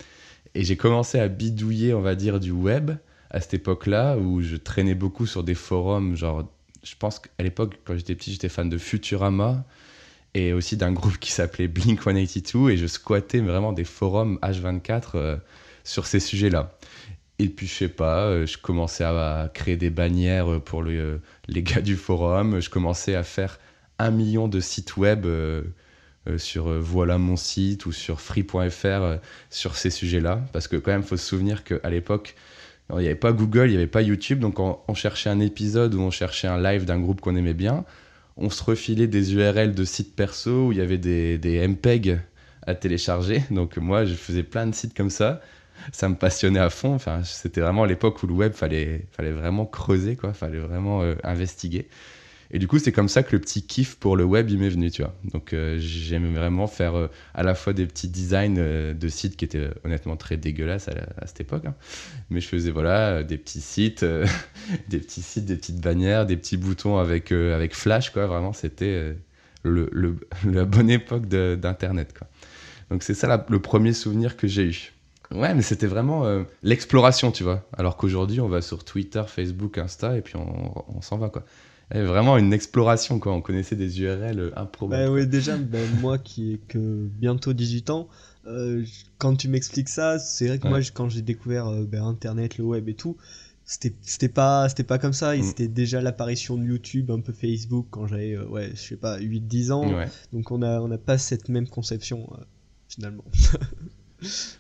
Et 0.57 0.65
j'ai 0.65 0.77
commencé 0.77 1.21
à 1.21 1.29
bidouiller, 1.29 1.95
on 1.95 2.01
va 2.01 2.17
dire, 2.17 2.41
du 2.41 2.51
web 2.51 2.91
à 3.31 3.41
cette 3.41 3.55
époque-là 3.55 4.17
où 4.17 4.43
je 4.43 4.57
traînais 4.57 4.97
beaucoup 4.97 5.27
sur 5.27 5.45
des 5.45 5.55
forums, 5.55 6.17
genre, 6.17 6.49
je 6.83 6.95
pense 6.99 7.21
qu'à 7.21 7.45
l'époque, 7.45 7.79
quand 7.85 7.97
j'étais 7.97 8.17
petit, 8.17 8.33
j'étais 8.33 8.49
fan 8.49 8.69
de 8.69 8.79
Futurama 8.79 9.65
et 10.35 10.53
aussi 10.53 10.77
d'un 10.77 10.93
groupe 10.93 11.19
qui 11.19 11.33
s'appelait 11.33 11.69
Blink 11.69 12.03
182 12.03 12.71
et 12.71 12.77
je 12.77 12.87
squattais 12.87 13.41
vraiment 13.41 13.73
des 13.73 13.85
forums 13.85 14.39
H24 14.43 15.03
euh, 15.15 15.37
sur 15.85 16.07
ces 16.07 16.21
sujets-là. 16.21 16.77
Et 17.39 17.49
puis 17.49 17.67
je 17.67 17.75
sais 17.75 17.89
pas, 17.89 18.27
euh, 18.27 18.47
je 18.47 18.59
commençais 18.59 19.05
à, 19.05 19.51
créer 19.53 19.77
des 19.77 19.91
bannières 19.91 20.61
pour 20.61 20.83
le, 20.83 21.21
les 21.49 21.63
gars 21.63 21.81
du 21.81 21.97
forum, 21.97 22.61
je 22.61 22.71
commençais 22.71 23.15
à 23.15 23.23
faire 23.23 23.59
un 23.99 24.11
million 24.11 24.47
de 24.49 24.61
sites 24.61 24.97
web 24.97 25.27
euh, 25.27 25.63
sur 26.37 26.81
voilà 26.81 27.19
mon 27.19 27.37
site 27.37 27.87
ou 27.87 27.93
sur 27.93 28.21
free.fr 28.21 29.19
sur 29.49 29.75
ces 29.75 29.91
sujets-là. 29.91 30.43
Parce 30.53 30.69
que 30.69 30.77
quand 30.77 30.93
même 30.93 31.03
faut 31.03 31.17
se 31.17 31.27
souvenir 31.27 31.65
qu'à 31.65 31.89
l'époque 31.91 32.37
il 32.93 32.99
n'y 32.99 33.07
avait 33.07 33.15
pas 33.15 33.33
Google, 33.33 33.67
il 33.67 33.71
n'y 33.71 33.77
avait 33.77 33.87
pas 33.87 34.03
YouTube, 34.03 34.41
donc 34.41 34.59
on 34.59 34.95
cherchait 34.95 35.31
un 35.31 35.39
épisode 35.39 35.95
ou 35.95 36.01
on 36.01 36.11
cherchait 36.11 36.49
un 36.49 36.61
live 36.61 36.85
d'un 36.85 36.99
groupe 36.99 37.21
qu'on 37.21 37.37
aimait 37.37 37.55
bien 37.55 37.85
on 38.37 38.51
se 38.51 38.63
refilait 38.63 39.07
des 39.07 39.35
URL 39.35 39.75
de 39.75 39.85
sites 39.85 40.15
perso 40.15 40.69
où 40.69 40.73
il 40.73 40.79
y 40.79 40.81
avait 40.81 40.99
des, 40.99 41.39
des 41.39 41.67
MPEG 41.67 42.21
à 42.67 42.75
télécharger. 42.75 43.43
Donc 43.51 43.77
moi, 43.77 44.05
je 44.05 44.15
faisais 44.15 44.43
plein 44.43 44.67
de 44.67 44.75
sites 44.75 44.95
comme 44.95 45.11
ça. 45.11 45.41
Ça 45.93 46.09
me 46.09 46.15
passionnait 46.15 46.61
à 46.61 46.71
fond. 46.71 46.95
Enfin, 46.95 47.23
c'était 47.25 47.61
vraiment 47.61 47.85
l'époque 47.85 48.23
où 48.23 48.27
le 48.27 48.35
web 48.35 48.53
fallait, 48.53 49.07
fallait 49.13 49.33
vraiment 49.33 49.67
creuser, 49.67 50.17
quoi. 50.17 50.33
Fallait 50.35 50.59
vraiment 50.59 51.03
euh, 51.03 51.15
investiguer. 51.25 51.89
Et 52.53 52.59
du 52.59 52.67
coup, 52.67 52.79
c'est 52.79 52.91
comme 52.91 53.09
ça 53.09 53.23
que 53.23 53.33
le 53.33 53.41
petit 53.41 53.63
kiff 53.63 53.95
pour 53.97 54.17
le 54.17 54.25
web, 54.25 54.51
il 54.51 54.59
m'est 54.59 54.69
venu, 54.69 54.91
tu 54.91 55.03
vois. 55.03 55.15
Donc, 55.25 55.53
euh, 55.53 55.77
j'aimais 55.79 56.33
vraiment 56.33 56.67
faire 56.67 56.97
euh, 56.97 57.07
à 57.33 57.45
la 57.45 57.55
fois 57.55 57.73
des 57.73 57.87
petits 57.87 58.09
designs 58.09 58.57
euh, 58.59 58.93
de 58.93 59.09
sites 59.09 59.37
qui 59.37 59.45
étaient 59.45 59.71
honnêtement 59.85 60.17
très 60.17 60.37
dégueulasses 60.37 60.89
à, 60.89 61.27
cette 61.27 61.41
époque. 61.41 61.65
Hein. 61.67 61.75
Mais 62.29 62.41
je 62.41 62.49
faisais, 62.49 62.73
voilà, 62.73 63.23
des 63.23 63.39
petits 63.39 63.61
sites, 63.61 64.05
des 64.89 64.99
petits 64.99 65.23
sites, 65.23 65.45
des 65.45 65.57
petites 65.57 65.81
bannières, 65.81 66.27
des 66.27 66.37
petits 66.37 66.57
boutons 66.57 66.99
avec, 66.99 67.31
avec 67.31 67.75
Flash, 67.75 68.11
quoi. 68.11 68.27
Vraiment, 68.27 68.53
c'était 68.53 69.15
le, 69.63 69.89
la 70.45 70.65
bonne 70.65 70.91
époque 70.91 71.27
d'Internet, 71.29 72.15
quoi. 72.19 72.27
Donc, 72.91 73.05
c'est 73.05 73.15
ça 73.15 73.47
le 73.49 73.61
premier 73.61 73.93
souvenir 73.93 74.37
que 74.37 74.49
j'ai 74.49 74.65
eu. 74.65 74.93
Ouais, 75.31 75.55
mais 75.55 75.63
c'était 75.63 75.87
vraiment 75.87 76.45
l'exploration, 76.65 77.31
tu 77.31 77.45
vois. 77.45 77.65
Alors 77.79 77.97
qu'aujourd'hui, 77.97 78.41
on 78.41 78.49
va 78.49 78.63
sur 78.63 78.85
Twitter, 78.85 79.23
Facebook, 79.29 79.79
Insta, 79.79 80.17
et 80.17 80.23
puis 80.23 80.35
on, 80.35 80.97
on 80.97 81.01
s'en 81.01 81.17
va, 81.17 81.29
quoi 81.29 81.45
vraiment 81.93 82.37
une 82.39 82.53
exploration, 82.53 83.19
quoi. 83.19 83.33
On 83.33 83.41
connaissait 83.41 83.77
des 83.77 84.01
URL 84.01 84.39
euh, 84.39 84.51
improbables. 84.57 85.05
Bah 85.07 85.11
oui, 85.11 85.27
déjà, 85.27 85.57
ben, 85.57 85.85
moi 86.01 86.19
qui 86.19 86.53
ai 86.53 86.59
que 86.69 86.79
bientôt 86.79 87.53
18 87.53 87.91
ans, 87.91 88.09
euh, 88.47 88.85
quand 89.19 89.37
tu 89.37 89.49
m'expliques 89.49 89.89
ça, 89.89 90.19
c'est 90.19 90.49
vrai 90.49 90.59
que 90.59 90.69
moi, 90.69 90.81
quand 90.95 91.09
j'ai 91.09 91.23
découvert 91.23 91.67
euh, 91.69 91.85
ben, 91.85 92.05
Internet, 92.05 92.59
le 92.59 92.65
web 92.65 92.89
et 92.89 92.95
tout, 92.95 93.17
c'était 93.65 94.29
pas 94.29 94.69
c'était 94.69 94.83
pas 94.83 94.99
comme 94.99 95.13
ça, 95.13 95.37
Mm. 95.37 95.43
c'était 95.43 95.69
déjà 95.69 96.01
l'apparition 96.01 96.57
de 96.57 96.65
YouTube, 96.65 97.11
un 97.11 97.21
peu 97.21 97.33
Facebook 97.33 97.87
quand 97.91 98.07
j'avais 98.09 98.33
euh, 98.35 98.45
ouais, 98.47 98.71
je 98.75 98.81
sais 98.81 98.97
pas 98.97 99.19
8 99.19 99.41
10 99.43 99.71
ans. 99.71 99.93
Ouais. 99.95 100.09
Donc 100.33 100.51
on 100.51 100.63
a 100.63 100.81
on 100.81 100.91
a 100.91 100.99
pas 100.99 101.19
cette 101.19 101.49
même 101.49 101.69
conception 101.69 102.29
euh, 102.33 102.43
finalement. 102.89 103.25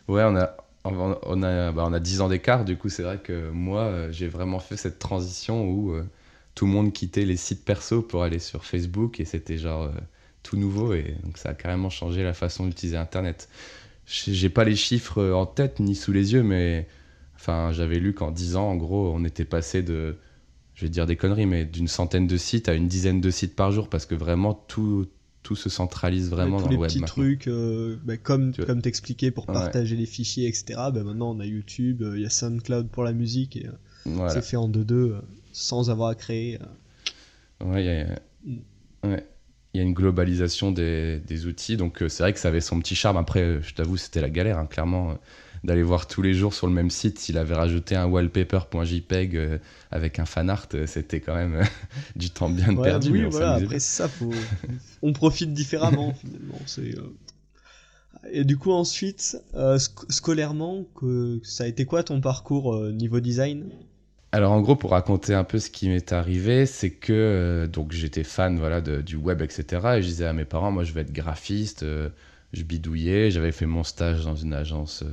Ouais, 0.08 0.22
on 0.24 0.36
a, 0.36 0.56
on 0.84 1.16
on 1.26 1.42
a, 1.42 1.72
bah, 1.72 1.84
on 1.86 1.92
a 1.92 2.00
10 2.00 2.20
ans 2.22 2.28
d'écart, 2.28 2.64
du 2.64 2.76
coup, 2.76 2.88
c'est 2.88 3.02
vrai 3.02 3.18
que 3.18 3.50
moi, 3.50 4.10
j'ai 4.10 4.26
vraiment 4.26 4.58
fait 4.58 4.76
cette 4.78 4.98
transition 4.98 5.68
où 5.68 5.92
euh, 5.92 6.04
tout 6.54 6.66
le 6.66 6.72
monde 6.72 6.92
quittait 6.92 7.24
les 7.24 7.36
sites 7.36 7.64
perso 7.64 8.02
pour 8.02 8.22
aller 8.22 8.38
sur 8.38 8.64
Facebook 8.64 9.20
et 9.20 9.24
c'était 9.24 9.56
genre 9.58 9.84
euh, 9.84 9.90
tout 10.42 10.56
nouveau 10.56 10.94
et 10.94 11.14
donc 11.24 11.38
ça 11.38 11.50
a 11.50 11.54
carrément 11.54 11.90
changé 11.90 12.22
la 12.22 12.34
façon 12.34 12.66
d'utiliser 12.66 12.96
Internet. 12.96 13.48
J'ai 14.06 14.48
pas 14.48 14.64
les 14.64 14.74
chiffres 14.76 15.30
en 15.30 15.46
tête 15.46 15.78
ni 15.78 15.94
sous 15.94 16.12
les 16.12 16.32
yeux, 16.32 16.42
mais 16.42 16.88
enfin, 17.36 17.70
j'avais 17.72 18.00
lu 18.00 18.12
qu'en 18.12 18.32
10 18.32 18.56
ans, 18.56 18.68
en 18.70 18.76
gros, 18.76 19.12
on 19.14 19.24
était 19.24 19.44
passé 19.44 19.82
de, 19.84 20.16
je 20.74 20.84
vais 20.84 20.88
dire 20.88 21.06
des 21.06 21.14
conneries, 21.16 21.46
mais 21.46 21.64
d'une 21.64 21.86
centaine 21.86 22.26
de 22.26 22.36
sites 22.36 22.68
à 22.68 22.74
une 22.74 22.88
dizaine 22.88 23.20
de 23.20 23.30
sites 23.30 23.54
par 23.54 23.70
jour 23.70 23.88
parce 23.88 24.06
que 24.06 24.16
vraiment 24.16 24.52
tout, 24.54 25.06
tout 25.44 25.54
se 25.54 25.68
centralise 25.68 26.28
vraiment 26.28 26.56
Ouais, 26.56 26.62
dans 26.62 26.66
tous 26.66 26.70
les 26.70 26.74
le 26.76 26.80
web. 26.80 26.88
petits 26.88 27.00
maintenant. 27.00 27.14
trucs 27.14 27.46
euh, 27.46 27.96
bah, 28.04 28.16
comme 28.16 28.52
Tu 28.52 28.64
comme 28.64 28.82
t'expliquais 28.82 29.30
pour 29.30 29.46
Ouais. 29.46 29.54
partager 29.54 29.94
les 29.94 30.06
fichiers 30.06 30.48
etc. 30.48 30.64
Bah, 30.92 31.04
maintenant 31.04 31.30
on 31.30 31.38
a 31.38 31.46
YouTube, 31.46 32.02
euh, 32.02 32.16
il 32.18 32.22
y 32.22 32.26
a 32.26 32.30
SoundCloud 32.30 32.88
pour 32.88 33.04
la 33.04 33.12
musique 33.12 33.56
et 33.56 33.66
euh, 33.66 33.72
Voilà. 34.06 34.30
c'est 34.34 34.42
fait 34.44 34.56
en 34.56 34.68
2-2 34.68 34.92
euh, 34.92 35.20
sans 35.52 35.90
avoir 35.90 36.10
à 36.10 36.14
créer. 36.14 36.60
euh. 36.60 36.66
Ouais, 37.60 37.82
il 37.84 37.86
y 37.86 37.90
a, 37.90 38.06
Mm. 38.46 38.64
ouais. 39.08 39.26
Y 39.74 39.80
a 39.80 39.82
une 39.82 39.94
globalisation 39.94 40.72
des, 40.72 41.20
des 41.20 41.46
outils, 41.46 41.76
donc 41.76 42.02
euh, 42.02 42.08
c'est 42.08 42.22
vrai 42.24 42.32
que 42.32 42.40
ça 42.40 42.48
avait 42.48 42.60
son 42.60 42.80
petit 42.80 42.96
charme. 42.96 43.16
Après, 43.18 43.40
euh, 43.42 43.62
je 43.62 43.74
t'avoue, 43.74 43.96
c'était 43.96 44.20
la 44.20 44.30
galère, 44.30 44.58
hein, 44.58 44.66
clairement, 44.66 45.16
d'aller 45.64 45.82
voir 45.84 46.06
tous 46.08 46.22
les 46.22 46.34
jours 46.34 46.54
sur 46.54 46.66
le 46.66 46.72
même 46.72 46.90
site. 46.90 47.18
S'il 47.20 47.38
avait 47.38 47.54
rajouté 47.54 47.96
un 47.96 48.06
wallpaper.jpg 48.06 49.36
euh, 49.36 49.58
avec 49.92 50.18
un 50.18 50.26
fan 50.26 50.50
art, 50.50 50.66
euh, 50.74 50.86
c'était 50.86 51.20
quand 51.20 51.34
même 51.36 51.54
euh, 51.56 51.64
du 52.16 52.30
temps 52.30 52.50
bien 52.50 52.74
Ouais, 52.74 52.94
perdu. 52.94 53.12
oui, 53.12 53.24
mais 53.24 53.26
on 53.26 53.30
voilà, 53.30 53.54
après 53.54 53.78
c'est 53.80 53.96
ça, 53.96 54.08
faut... 54.08 54.50
on 55.02 55.12
profite 55.12 55.52
différemment 55.52 56.14
finalement. 56.20 56.62
C'est, 56.66 56.96
euh, 56.96 57.16
Et 58.32 58.44
du 58.44 58.56
coup 58.56 58.72
ensuite, 58.72 59.36
sc- 59.54 60.10
scolairement, 60.10 60.84
que... 60.96 61.40
ça 61.44 61.64
a 61.64 61.66
été 61.66 61.84
quoi 61.84 62.02
ton 62.02 62.20
parcours 62.20 62.76
niveau 62.92 63.20
design? 63.20 63.70
Alors 64.32 64.52
en 64.52 64.60
gros, 64.60 64.76
pour 64.76 64.92
raconter 64.92 65.34
un 65.34 65.42
peu 65.44 65.58
ce 65.58 65.70
qui 65.70 65.88
m'est 65.88 66.12
arrivé, 66.12 66.64
c'est 66.66 66.90
que 66.90 67.12
euh, 67.12 67.66
donc 67.66 67.90
j'étais 67.92 68.22
fan 68.22 68.58
voilà 68.58 68.80
du 68.80 69.16
web, 69.16 69.42
etc. 69.42 69.98
Et 69.98 70.02
je 70.02 70.06
disais 70.06 70.26
à 70.26 70.32
mes 70.32 70.44
parents, 70.44 70.70
moi 70.70 70.84
je 70.84 70.92
vais 70.92 71.00
être 71.02 71.12
graphiste. 71.12 71.82
euh, 71.82 72.10
je 72.52 72.62
bidouillais. 72.62 73.30
J'avais 73.30 73.52
fait 73.52 73.66
mon 73.66 73.82
stage 73.84 74.24
dans 74.24 74.36
une 74.36 74.54
agence, 74.54 75.02
euh, 75.02 75.08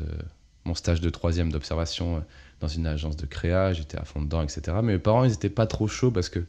mon 0.65 0.75
stage 0.75 1.01
de 1.01 1.10
troisième 1.10 1.51
d'observation 1.51 2.23
dans 2.60 2.67
une 2.67 2.86
agence 2.88 3.15
de 3.17 3.25
créa. 3.25 3.73
J'étais 3.73 3.97
à 3.97 4.03
fond 4.06 4.21
dedans, 4.21 4.43
etc. 4.43 4.77
Mais 4.84 4.93
mes 4.93 4.99
parents, 4.99 5.23
ils 5.23 5.34
étaient 5.34 5.49
pas 5.49 5.65
trop 5.67 5.88
chauds 5.88 6.12
parce 6.12 6.30
que 6.30 6.45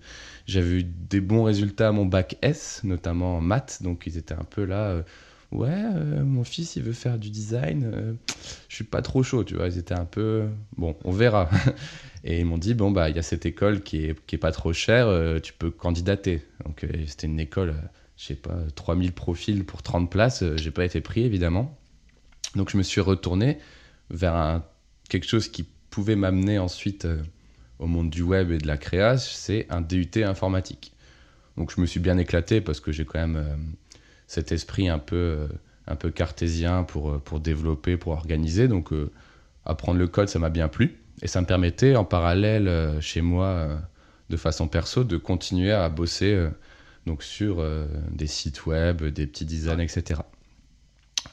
j'avais 0.47 0.81
eu 0.81 0.85
des 0.85 1.21
bons 1.21 1.45
résultats 1.45 1.89
à 1.89 1.93
mon 1.93 2.05
bac 2.07 2.37
S, 2.43 2.83
notamment 2.85 3.39
en 3.39 3.41
maths. 3.41 3.83
Donc 3.83 4.07
ils 4.07 4.19
étaient 4.19 4.35
un 4.35 4.45
peu 4.45 4.65
là. 4.65 5.03
Ouais, 5.51 5.71
euh, 5.73 6.25
mon 6.25 6.45
fils, 6.45 6.77
il 6.77 6.83
veut 6.83 6.93
faire 6.93 7.19
du 7.19 7.31
design. 7.31 7.91
euh, 7.93 8.13
je 8.69 8.75
suis 8.75 8.85
pas 8.85 9.01
trop 9.01 9.23
chaud, 9.23 9.45
tu 9.45 9.55
vois. 9.55 9.69
Ils 9.69 9.79
étaient 9.79 9.99
un 9.99 10.05
peu. 10.05 10.47
Bon, 10.77 10.97
on 11.05 11.11
verra. 11.11 11.49
Et 12.25 12.41
ils 12.41 12.45
m'ont 12.45 12.59
dit, 12.59 12.75
bon, 12.75 12.91
bah, 12.91 13.09
il 13.09 13.17
y 13.17 13.19
a 13.19 13.23
cette 13.23 13.47
école 13.47 13.83
qui 13.83 14.05
est, 14.05 14.27
qui 14.27 14.35
est 14.35 14.39
pas 14.39 14.53
trop 14.53 14.73
chère, 14.73 15.07
euh, 15.07 15.39
tu 15.41 15.53
peux 15.55 15.71
candidater. 15.71 16.43
Donc, 16.67 16.85
euh, 16.85 16.89
c'était 17.07 17.27
une 17.29 17.41
école, 17.41 17.75
je 18.17 18.25
sais 18.27 18.35
pas, 18.35 18.59
3000 18.75 19.13
profils 19.13 19.65
pour 19.65 19.83
30 19.83 20.11
places. 20.11 20.45
J'ai 20.57 20.71
pas 20.71 20.85
été 20.85 21.01
pris, 21.01 21.23
évidemment. 21.23 21.79
Donc, 22.55 22.71
je 22.71 22.77
me 22.77 22.83
suis 22.83 23.01
retourné 23.01 23.59
vers 24.11 24.63
quelque 25.09 25.27
chose 25.27 25.49
qui 25.49 25.65
pouvait 25.91 26.17
m'amener 26.17 26.59
ensuite 26.59 27.07
au 27.79 27.87
monde 27.87 28.11
du 28.11 28.23
web 28.23 28.51
et 28.51 28.59
de 28.59 28.67
la 28.67 28.77
création, 28.77 29.31
c'est 29.35 29.67
un 29.71 29.81
DUT 29.81 30.23
informatique. 30.25 30.93
Donc, 31.57 31.73
je 31.75 31.81
me 31.81 31.87
suis 31.87 32.01
bien 32.01 32.19
éclaté 32.19 32.61
parce 32.61 32.81
que 32.81 32.93
j'ai 32.93 33.05
quand 33.05 33.19
même 33.21 33.59
cet 34.29 34.53
esprit 34.53 34.89
un 34.89 34.99
peu, 34.99 35.17
euh, 35.17 35.49
un 35.89 35.97
peu 35.97 36.11
cartésien 36.11 36.85
pour, 36.85 37.11
euh, 37.11 37.19
pour 37.19 37.41
développer, 37.41 37.97
pour 37.97 38.13
organiser. 38.13 38.69
Donc, 38.69 38.93
euh, 38.93 39.11
apprendre 39.65 39.99
le 39.99 40.07
code, 40.07 40.29
ça 40.29 40.39
m'a 40.39 40.51
bien 40.51 40.69
plu. 40.69 41.01
Et 41.23 41.27
ça 41.27 41.41
me 41.41 41.47
permettait, 41.47 41.97
en 41.97 42.05
parallèle, 42.05 43.01
chez 43.01 43.23
moi, 43.23 43.69
de 44.31 44.37
façon 44.37 44.69
perso, 44.69 45.03
de 45.03 45.17
continuer 45.17 45.73
à 45.73 45.89
bosser 45.89 46.49
donc 47.07 47.25
sur 47.25 47.61
des 48.13 48.29
sites 48.29 48.67
web, 48.67 49.03
des 49.03 49.27
petits 49.27 49.45
designs, 49.45 49.81
etc. 49.81 50.21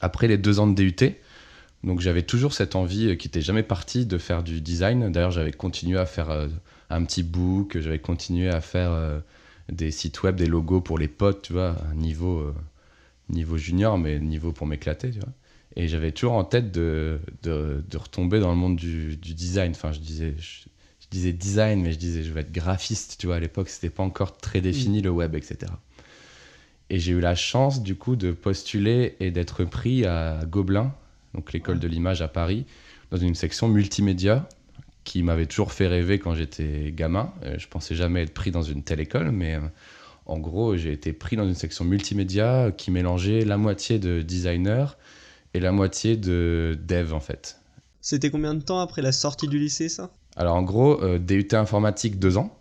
Après 0.00 0.26
les 0.26 0.38
deux 0.38 0.58
ans 0.58 0.66
de 0.66 0.74
DUT, 0.74 1.14
donc 1.84 2.00
j'avais 2.00 2.24
toujours 2.24 2.52
cette 2.52 2.74
envie 2.74 3.16
qui 3.16 3.28
n'était 3.28 3.42
jamais 3.42 3.62
partie 3.62 4.06
de 4.06 4.18
faire 4.18 4.42
du 4.42 4.60
design. 4.60 5.12
D'ailleurs, 5.12 5.30
j'avais 5.30 5.52
continué 5.52 6.00
à 6.00 6.04
faire 6.06 6.48
un 6.90 7.04
petit 7.04 7.22
book, 7.22 7.78
j'avais 7.78 8.00
continué 8.00 8.48
à 8.48 8.60
faire 8.60 9.22
des 9.70 9.92
sites 9.92 10.24
web, 10.24 10.34
des 10.34 10.46
logos 10.46 10.80
pour 10.80 10.98
les 10.98 11.08
potes, 11.08 11.42
tu 11.42 11.52
vois, 11.52 11.70
à 11.70 11.90
un 11.92 11.94
niveau, 11.94 12.52
niveau 13.28 13.56
junior, 13.56 13.98
mais 13.98 14.18
niveau 14.20 14.52
pour 14.52 14.66
m'éclater, 14.66 15.10
tu 15.10 15.18
vois. 15.18 15.32
Et 15.74 15.88
j'avais 15.88 16.12
toujours 16.12 16.32
en 16.32 16.44
tête 16.44 16.72
de, 16.72 17.20
de, 17.42 17.84
de 17.86 17.96
retomber 17.98 18.40
dans 18.40 18.50
le 18.50 18.56
monde 18.56 18.76
du, 18.76 19.16
du 19.16 19.34
design. 19.34 19.72
Enfin, 19.72 19.92
je 19.92 20.00
disais, 20.00 20.34
je, 20.38 20.68
je 21.00 21.06
disais 21.10 21.32
design, 21.32 21.82
mais 21.82 21.92
je 21.92 21.98
disais 21.98 22.22
je 22.22 22.32
vais 22.32 22.40
être 22.40 22.52
graphiste, 22.52 23.16
tu 23.18 23.26
vois. 23.26 23.36
À 23.36 23.40
l'époque, 23.40 23.68
c'était 23.68 23.90
pas 23.90 24.02
encore 24.02 24.38
très 24.38 24.60
défini 24.60 25.02
le 25.02 25.10
web, 25.10 25.34
etc. 25.34 25.72
Et 26.88 26.98
j'ai 26.98 27.12
eu 27.12 27.20
la 27.20 27.34
chance, 27.34 27.82
du 27.82 27.96
coup, 27.96 28.16
de 28.16 28.32
postuler 28.32 29.16
et 29.20 29.30
d'être 29.30 29.64
pris 29.64 30.06
à 30.06 30.40
Gobelin, 30.46 30.94
donc 31.34 31.52
l'école 31.52 31.78
de 31.78 31.88
l'image 31.88 32.22
à 32.22 32.28
Paris, 32.28 32.64
dans 33.10 33.16
une 33.16 33.34
section 33.34 33.68
multimédia 33.68 34.48
qui 35.04 35.22
m'avait 35.22 35.46
toujours 35.46 35.72
fait 35.72 35.86
rêver 35.86 36.18
quand 36.18 36.34
j'étais 36.34 36.92
gamin. 36.92 37.32
Euh, 37.44 37.56
je 37.58 37.68
pensais 37.68 37.94
jamais 37.94 38.22
être 38.22 38.34
pris 38.34 38.50
dans 38.50 38.62
une 38.62 38.82
telle 38.82 39.00
école, 39.00 39.30
mais 39.30 39.54
euh, 39.54 39.60
en 40.26 40.38
gros, 40.38 40.76
j'ai 40.76 40.92
été 40.92 41.12
pris 41.12 41.36
dans 41.36 41.46
une 41.46 41.54
section 41.54 41.84
multimédia 41.84 42.72
qui 42.76 42.90
mélangeait 42.90 43.44
la 43.44 43.56
moitié 43.56 43.98
de 43.98 44.22
designer 44.22 44.96
et 45.54 45.60
la 45.60 45.72
moitié 45.72 46.16
de 46.16 46.78
dev, 46.86 47.12
en 47.14 47.20
fait. 47.20 47.60
C'était 48.00 48.30
combien 48.30 48.54
de 48.54 48.62
temps 48.62 48.80
après 48.80 49.02
la 49.02 49.12
sortie 49.12 49.48
du 49.48 49.58
lycée 49.58 49.88
ça? 49.88 50.10
Alors 50.36 50.56
en 50.56 50.62
gros, 50.62 51.02
euh, 51.02 51.18
DUT 51.18 51.48
informatique 51.54 52.18
deux 52.18 52.36
ans 52.38 52.56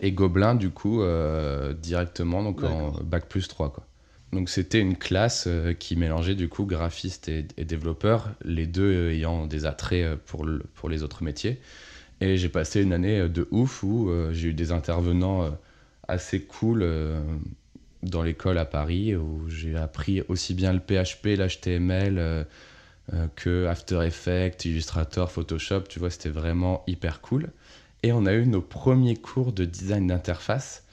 et 0.00 0.12
Gobelin 0.12 0.54
du 0.54 0.70
coup 0.70 1.02
euh, 1.02 1.72
directement 1.74 2.42
donc 2.42 2.62
en 2.62 2.92
bac 3.02 3.28
plus 3.28 3.48
3 3.48 3.72
quoi. 3.72 3.84
Donc 4.32 4.48
c'était 4.48 4.80
une 4.80 4.96
classe 4.96 5.44
euh, 5.48 5.72
qui 5.72 5.96
mélangeait 5.96 6.34
du 6.34 6.48
coup 6.48 6.66
graphiste 6.66 7.28
et, 7.28 7.46
et 7.56 7.64
développeur, 7.64 8.28
les 8.44 8.66
deux 8.66 9.10
ayant 9.10 9.46
des 9.46 9.64
attraits 9.66 10.16
pour, 10.26 10.44
le- 10.44 10.62
pour 10.74 10.88
les 10.88 11.02
autres 11.02 11.22
métiers. 11.22 11.60
Et 12.20 12.36
j'ai 12.36 12.48
passé 12.48 12.82
une 12.82 12.92
année 12.92 13.28
de 13.28 13.48
ouf 13.52 13.82
où 13.84 14.10
j'ai 14.32 14.48
eu 14.48 14.54
des 14.54 14.72
intervenants 14.72 15.56
assez 16.08 16.40
cool 16.42 16.80
euh, 16.82 17.20
dans 18.02 18.22
l'école 18.22 18.58
à 18.58 18.64
Paris 18.64 19.14
où 19.14 19.48
j'ai 19.48 19.76
appris 19.76 20.22
aussi 20.28 20.54
bien 20.54 20.72
le 20.72 20.80
PHP, 20.80 21.36
l'HTML 21.38 22.18
euh, 22.18 22.44
euh, 23.12 23.26
que 23.36 23.66
After 23.66 24.00
Effects, 24.04 24.64
Illustrator, 24.64 25.30
Photoshop. 25.30 25.82
Tu 25.88 25.98
vois, 25.98 26.10
c'était 26.10 26.28
vraiment 26.28 26.82
hyper 26.86 27.20
cool. 27.20 27.50
Et 28.02 28.12
on 28.12 28.26
a 28.26 28.32
eu 28.32 28.46
nos 28.46 28.60
premiers 28.60 29.16
cours 29.16 29.52
de 29.52 29.64
design 29.64 30.06
d'interface. 30.06 30.84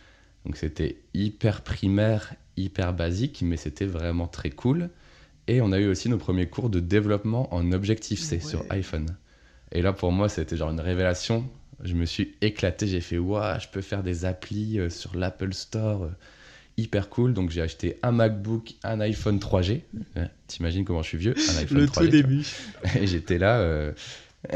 Donc 0.46 0.58
c'était 0.58 0.98
hyper 1.14 1.62
primaire, 1.62 2.34
hyper 2.58 2.94
basique, 2.94 3.42
mais 3.44 3.58
c'était 3.58 3.86
vraiment 3.86 4.28
très 4.28 4.50
cool. 4.50 4.90
Et 5.48 5.62
on 5.62 5.72
a 5.72 5.80
eu 5.80 5.88
aussi 5.88 6.10
nos 6.10 6.18
premiers 6.18 6.48
cours 6.48 6.70
de 6.70 6.80
développement 6.80 7.54
en 7.54 7.72
Objective-C 7.72 8.36
Ouais. 8.36 8.42
sur 8.42 8.66
iPhone. 8.70 9.16
Et 9.72 9.82
là, 9.82 9.94
pour 9.94 10.12
moi, 10.12 10.30
c'était 10.30 10.58
genre 10.58 10.72
une 10.72 10.80
révélation. 10.80 11.48
Je 11.84 11.94
me 11.94 12.06
suis 12.06 12.36
éclaté, 12.42 12.88
j'ai 12.88 13.02
fait, 13.02 13.18
waouh, 13.18 13.60
je 13.60 13.68
peux 13.68 13.82
faire 13.82 14.02
des 14.04 14.26
applis 14.26 14.80
euh, 14.80 14.90
sur 14.90 15.16
l'Apple 15.18 15.54
Store. 15.54 16.04
euh, 16.04 16.10
hyper 16.78 17.10
cool. 17.10 17.34
Donc 17.34 17.50
j'ai 17.52 17.62
acheté 17.62 17.98
un 18.04 18.12
MacBook, 18.12 18.76
un 18.84 19.00
iPhone 19.02 19.40
3G. 19.40 19.82
Ouais, 20.16 20.30
T'imagines 20.48 20.84
comment 20.86 21.02
je 21.04 21.08
suis 21.10 21.18
vieux 21.18 21.34
Un 21.54 21.58
iPhone 21.58 21.78
Le 21.80 21.86
3G. 21.88 22.06
tout 22.06 22.08
début. 22.08 22.44
Et 23.00 23.08
j'étais 23.08 23.38
là. 23.38 23.60
euh, 23.60 23.92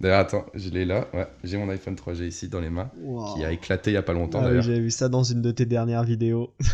d'ailleurs, 0.00 0.20
attends, 0.20 0.46
je 0.54 0.68
l'ai 0.70 0.84
là. 0.84 1.08
Ouais, 1.12 1.26
j'ai 1.42 1.56
mon 1.56 1.68
iPhone 1.68 1.94
3G 1.94 2.26
ici 2.26 2.48
dans 2.48 2.60
les 2.60 2.70
mains, 2.70 2.90
Wow. 3.02 3.34
qui 3.34 3.44
a 3.44 3.50
éclaté 3.52 3.90
il 3.90 3.94
y 3.94 3.96
a 3.96 4.02
pas 4.02 4.12
longtemps 4.12 4.40
Ah 4.42 4.48
d'ailleurs. 4.48 4.62
j'avais 4.62 4.80
vu 4.80 4.90
ça 4.90 5.08
dans 5.08 5.24
une 5.24 5.42
de 5.42 5.50
tes 5.50 5.66
dernières 5.66 6.04
vidéos. 6.04 6.54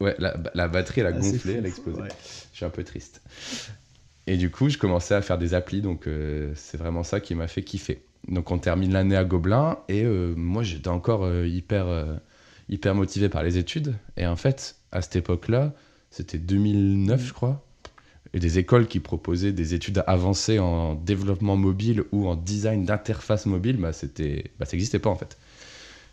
Ouais, 0.00 0.14
la, 0.18 0.34
la 0.54 0.66
batterie 0.66 1.02
elle 1.02 1.08
a 1.08 1.10
Ah, 1.10 1.18
gonflé, 1.20 1.38
fou. 1.38 1.48
elle 1.58 1.64
a 1.66 1.68
explosé. 1.68 2.00
Ouais. 2.00 2.08
Je 2.52 2.56
suis 2.56 2.64
un 2.64 2.70
peu 2.70 2.82
triste. 2.84 3.20
Et 4.26 4.38
du 4.38 4.50
coup, 4.50 4.70
je 4.70 4.78
commençais 4.78 5.14
à 5.14 5.20
faire 5.20 5.36
des 5.36 5.52
applis, 5.52 5.82
donc 5.82 6.06
euh, 6.06 6.52
c'est 6.54 6.78
vraiment 6.78 7.02
ça 7.02 7.20
qui 7.20 7.34
m'a 7.34 7.48
fait 7.48 7.62
kiffer. 7.62 8.02
Donc 8.30 8.50
on 8.52 8.58
termine 8.58 8.92
l'année 8.92 9.16
à 9.16 9.24
Gobelin, 9.24 9.78
et 9.88 10.04
euh, 10.04 10.34
moi 10.36 10.62
j'étais 10.62 10.88
encore 10.88 11.24
euh, 11.24 11.46
hyper, 11.46 11.86
euh, 11.88 12.14
hyper 12.68 12.94
motivé 12.94 13.28
par 13.28 13.42
les 13.42 13.58
études. 13.58 13.94
Et 14.16 14.26
en 14.26 14.36
fait, 14.36 14.76
à 14.92 15.02
cette 15.02 15.16
époque-là, 15.16 15.72
c'était 16.10 16.38
2009 16.38 17.20
Mm. 17.20 17.24
je 17.26 17.32
crois, 17.32 17.64
et 18.32 18.38
des 18.38 18.58
écoles 18.60 18.86
qui 18.86 19.00
proposaient 19.00 19.52
des 19.52 19.74
études 19.74 20.04
avancées 20.06 20.60
en 20.60 20.94
développement 20.94 21.56
mobile 21.56 22.04
ou 22.12 22.28
en 22.28 22.36
design 22.36 22.84
d'interface 22.84 23.46
mobile, 23.46 23.76
bah, 23.76 23.92
c'était, 23.92 24.52
bah, 24.60 24.64
ça 24.66 24.72
n'existait 24.72 25.00
pas 25.00 25.10
en 25.10 25.16
fait. 25.16 25.36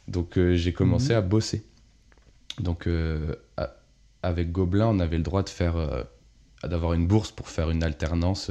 Donc 0.08 0.40
j'ai 0.54 0.74
commencé 0.74 1.12
Mhm. 1.14 1.18
à 1.20 1.22
bosser. 1.22 1.64
Donc 2.60 2.88
à- 3.58 3.76
avec 4.24 4.52
Gobelin, 4.52 4.88
on 4.88 5.00
avait 5.00 5.18
le 5.18 5.24
droit 5.24 5.44
de 5.44 5.50
faire, 5.50 6.06
d'avoir 6.64 6.94
une 6.94 7.06
bourse 7.06 7.32
pour 7.32 7.50
faire 7.50 7.70
une 7.70 7.84
alternance 7.84 8.50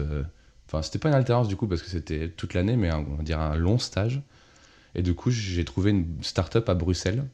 Enfin, 0.67 0.83
c'était 0.83 0.99
pas 0.99 1.09
une 1.09 1.15
alternance 1.15 1.49
du 1.49 1.57
coup 1.57 1.67
parce 1.67 1.83
que 1.83 1.89
c'était 1.89 2.29
toute 2.29 2.55
l'année, 2.55 2.77
mais 2.77 2.93
on 2.93 3.17
va 3.17 3.23
dire 3.23 3.41
un 3.41 3.57
long 3.57 3.79
stage. 3.79 4.21
Et 4.95 5.03
du 5.03 5.15
coup, 5.15 5.31
j'ai 5.31 5.65
trouvé 5.65 5.91
une 5.91 6.07
start-up 6.23 6.69
à 6.69 6.75
Bruxelles 6.75 7.25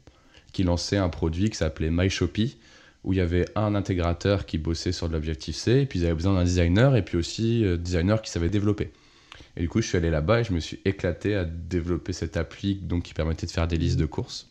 qui 0.53 0.64
lançait 0.64 0.97
un 0.97 1.09
produit 1.09 1.49
qui 1.49 1.57
s'appelait 1.57 1.90
MyShopee, 1.90 2.59
où 3.05 3.12
il 3.12 3.16
y 3.16 3.21
avait 3.21 3.47
un 3.57 3.75
intégrateur 3.75 4.47
qui 4.47 4.59
bossait 4.59 4.92
sur 4.92 5.09
de 5.09 5.14
l'Objective-C, 5.14 5.81
et 5.81 5.87
puis 5.87 6.01
ils 6.01 6.05
avaient 6.05 6.14
besoin 6.14 6.35
d'un 6.35 6.45
designer, 6.45 6.95
et 6.97 7.03
puis 7.03 7.16
aussi 7.16 7.64
euh, 7.64 7.77
designer 7.77 8.21
qui 8.21 8.31
savait 8.31 8.49
développer. 8.49 8.92
Et 9.57 9.61
du 9.61 9.68
coup, 9.68 9.81
je 9.81 9.88
suis 9.88 9.97
allé 9.97 10.11
là-bas 10.11 10.40
et 10.40 10.45
je 10.45 10.53
me 10.53 10.61
suis 10.61 10.81
éclaté 10.85 11.35
à 11.35 11.45
développer 11.45 12.12
cette 12.12 12.37
appli 12.37 12.77
donc, 12.77 13.03
qui 13.03 13.14
permettait 13.14 13.47
de 13.47 13.51
faire 13.51 13.66
des 13.66 13.77
listes 13.77 13.99
de 13.99 14.07
courses, 14.07 14.49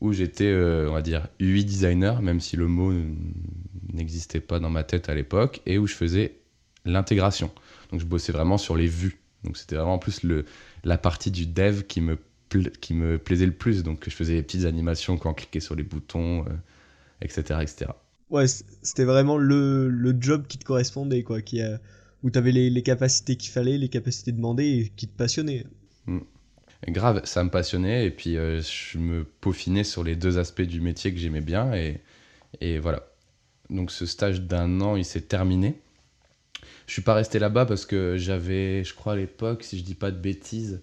où 0.00 0.12
j'étais, 0.12 0.44
euh, 0.44 0.88
on 0.90 0.92
va 0.92 1.02
dire, 1.02 1.28
UI 1.38 1.64
designer, 1.64 2.20
même 2.20 2.40
si 2.40 2.56
le 2.56 2.66
mot 2.66 2.92
n'existait 3.92 4.40
pas 4.40 4.58
dans 4.58 4.70
ma 4.70 4.84
tête 4.84 5.08
à 5.08 5.14
l'époque, 5.14 5.62
et 5.66 5.78
où 5.78 5.86
je 5.86 5.94
faisais 5.94 6.36
l'intégration. 6.84 7.50
Donc 7.90 8.00
je 8.00 8.06
bossais 8.06 8.32
vraiment 8.32 8.58
sur 8.58 8.76
les 8.76 8.86
vues. 8.86 9.18
Donc 9.44 9.56
c'était 9.56 9.76
vraiment 9.76 9.98
plus 9.98 10.22
le, 10.22 10.44
la 10.84 10.98
partie 10.98 11.30
du 11.30 11.46
dev 11.46 11.82
qui 11.82 12.00
me, 12.00 12.18
qui 12.80 12.94
me 12.94 13.18
plaisait 13.18 13.46
le 13.46 13.52
plus. 13.52 13.82
Donc 13.82 14.04
je 14.04 14.14
faisais 14.14 14.34
des 14.34 14.42
petites 14.42 14.64
animations 14.64 15.16
quand 15.18 15.30
on 15.30 15.34
cliquait 15.34 15.60
sur 15.60 15.74
les 15.74 15.82
boutons, 15.82 16.44
etc., 17.20 17.44
euh, 17.50 17.60
etc. 17.60 17.90
Ouais, 18.28 18.46
c'était 18.48 19.04
vraiment 19.04 19.38
le, 19.38 19.88
le, 19.88 20.16
job 20.18 20.46
qui 20.48 20.58
te 20.58 20.64
correspondait, 20.64 21.22
quoi, 21.22 21.42
qui 21.42 21.62
a, 21.62 21.78
où 22.24 22.30
tu 22.30 22.38
avais 22.38 22.50
les, 22.50 22.70
les 22.70 22.82
capacités 22.82 23.36
qu'il 23.36 23.52
fallait, 23.52 23.78
les 23.78 23.88
capacités 23.88 24.32
demandées 24.32 24.66
et 24.66 24.92
qui 24.96 25.06
te 25.06 25.16
passionnaient. 25.16 25.64
Mm. 26.06 26.18
Grave, 26.88 27.22
ça 27.24 27.42
me 27.42 27.50
passionnait 27.50 28.06
et 28.06 28.10
puis 28.10 28.36
euh, 28.36 28.60
je 28.60 28.98
me 28.98 29.24
peaufinais 29.24 29.84
sur 29.84 30.04
les 30.04 30.14
deux 30.14 30.38
aspects 30.38 30.62
du 30.62 30.80
métier 30.80 31.12
que 31.12 31.18
j'aimais 31.18 31.40
bien 31.40 31.72
et, 31.74 32.00
et 32.60 32.78
voilà. 32.78 33.08
Donc 33.70 33.90
ce 33.90 34.06
stage 34.06 34.42
d'un 34.42 34.80
an, 34.80 34.96
il 34.96 35.04
s'est 35.04 35.22
terminé. 35.22 35.80
Je 36.86 36.92
suis 36.92 37.02
pas 37.02 37.14
resté 37.14 37.38
là-bas 37.38 37.66
parce 37.66 37.84
que 37.84 38.16
j'avais, 38.16 38.84
je 38.84 38.94
crois 38.94 39.14
à 39.14 39.16
l'époque, 39.16 39.64
si 39.64 39.78
je 39.78 39.84
dis 39.84 39.94
pas 39.94 40.10
de 40.10 40.18
bêtises, 40.18 40.82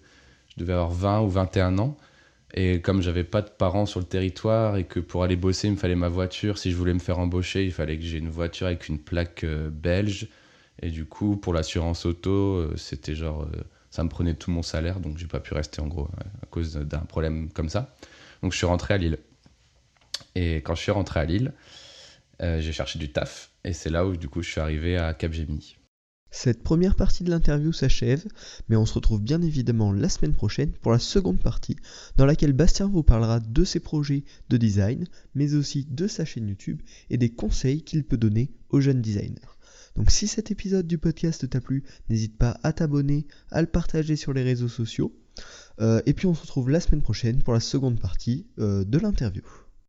je 0.54 0.60
devais 0.60 0.74
avoir 0.74 0.90
20 0.90 1.20
ou 1.22 1.28
21 1.28 1.78
ans. 1.78 1.96
Et 2.56 2.80
comme 2.80 3.02
j'avais 3.02 3.24
pas 3.24 3.42
de 3.42 3.50
parents 3.50 3.86
sur 3.86 3.98
le 3.98 4.06
territoire 4.06 4.76
et 4.76 4.84
que 4.84 5.00
pour 5.00 5.24
aller 5.24 5.34
bosser, 5.34 5.66
il 5.66 5.72
me 5.72 5.76
fallait 5.76 5.96
ma 5.96 6.08
voiture, 6.08 6.56
si 6.56 6.70
je 6.70 6.76
voulais 6.76 6.94
me 6.94 7.00
faire 7.00 7.18
embaucher, 7.18 7.64
il 7.64 7.72
fallait 7.72 7.98
que 7.98 8.04
j'ai 8.04 8.18
une 8.18 8.28
voiture 8.28 8.68
avec 8.68 8.88
une 8.88 8.98
plaque 9.00 9.42
euh, 9.42 9.70
belge. 9.70 10.28
Et 10.80 10.90
du 10.90 11.04
coup, 11.04 11.36
pour 11.36 11.52
l'assurance 11.52 12.06
auto, 12.06 12.30
euh, 12.30 12.74
c'était 12.76 13.16
genre, 13.16 13.42
euh, 13.42 13.62
ça 13.90 14.04
me 14.04 14.08
prenait 14.08 14.34
tout 14.34 14.52
mon 14.52 14.62
salaire, 14.62 15.00
donc 15.00 15.18
j'ai 15.18 15.26
pas 15.26 15.40
pu 15.40 15.54
rester 15.54 15.80
en 15.80 15.88
gros 15.88 16.08
à 16.42 16.46
cause 16.46 16.76
d'un 16.76 17.00
problème 17.00 17.50
comme 17.50 17.68
ça. 17.68 17.92
Donc 18.42 18.52
je 18.52 18.58
suis 18.58 18.66
rentré 18.66 18.94
à 18.94 18.98
Lille. 18.98 19.18
Et 20.36 20.56
quand 20.56 20.76
je 20.76 20.82
suis 20.82 20.92
rentré 20.92 21.20
à 21.20 21.24
Lille, 21.24 21.52
j'ai 22.40 22.72
cherché 22.72 22.98
du 22.98 23.10
taf. 23.10 23.50
Et 23.64 23.72
c'est 23.72 23.90
là 23.90 24.04
où 24.06 24.16
du 24.16 24.28
coup 24.28 24.42
je 24.42 24.50
suis 24.50 24.60
arrivé 24.60 24.98
à 24.98 25.14
Capgemini. 25.14 25.76
Cette 26.36 26.64
première 26.64 26.96
partie 26.96 27.22
de 27.22 27.30
l'interview 27.30 27.72
s'achève, 27.72 28.24
mais 28.68 28.74
on 28.74 28.86
se 28.86 28.94
retrouve 28.94 29.22
bien 29.22 29.40
évidemment 29.40 29.92
la 29.92 30.08
semaine 30.08 30.34
prochaine 30.34 30.72
pour 30.72 30.90
la 30.90 30.98
seconde 30.98 31.38
partie, 31.38 31.76
dans 32.16 32.26
laquelle 32.26 32.52
Bastien 32.52 32.88
vous 32.88 33.04
parlera 33.04 33.38
de 33.38 33.64
ses 33.64 33.78
projets 33.78 34.24
de 34.50 34.56
design, 34.56 35.06
mais 35.36 35.54
aussi 35.54 35.86
de 35.88 36.08
sa 36.08 36.24
chaîne 36.24 36.48
YouTube 36.48 36.82
et 37.08 37.18
des 37.18 37.30
conseils 37.30 37.82
qu'il 37.82 38.02
peut 38.02 38.16
donner 38.16 38.50
aux 38.70 38.80
jeunes 38.80 39.00
designers. 39.00 39.54
Donc 39.94 40.10
si 40.10 40.26
cet 40.26 40.50
épisode 40.50 40.88
du 40.88 40.98
podcast 40.98 41.48
t'a 41.48 41.60
plu, 41.60 41.84
n'hésite 42.10 42.36
pas 42.36 42.58
à 42.64 42.72
t'abonner, 42.72 43.28
à 43.52 43.60
le 43.60 43.68
partager 43.68 44.16
sur 44.16 44.32
les 44.32 44.42
réseaux 44.42 44.68
sociaux. 44.68 45.16
Euh, 45.80 46.02
et 46.04 46.14
puis 46.14 46.26
on 46.26 46.34
se 46.34 46.42
retrouve 46.42 46.68
la 46.68 46.80
semaine 46.80 47.02
prochaine 47.02 47.42
pour 47.42 47.54
la 47.54 47.60
seconde 47.60 48.00
partie 48.00 48.48
euh, 48.58 48.84
de 48.84 48.98
l'interview. 48.98 49.44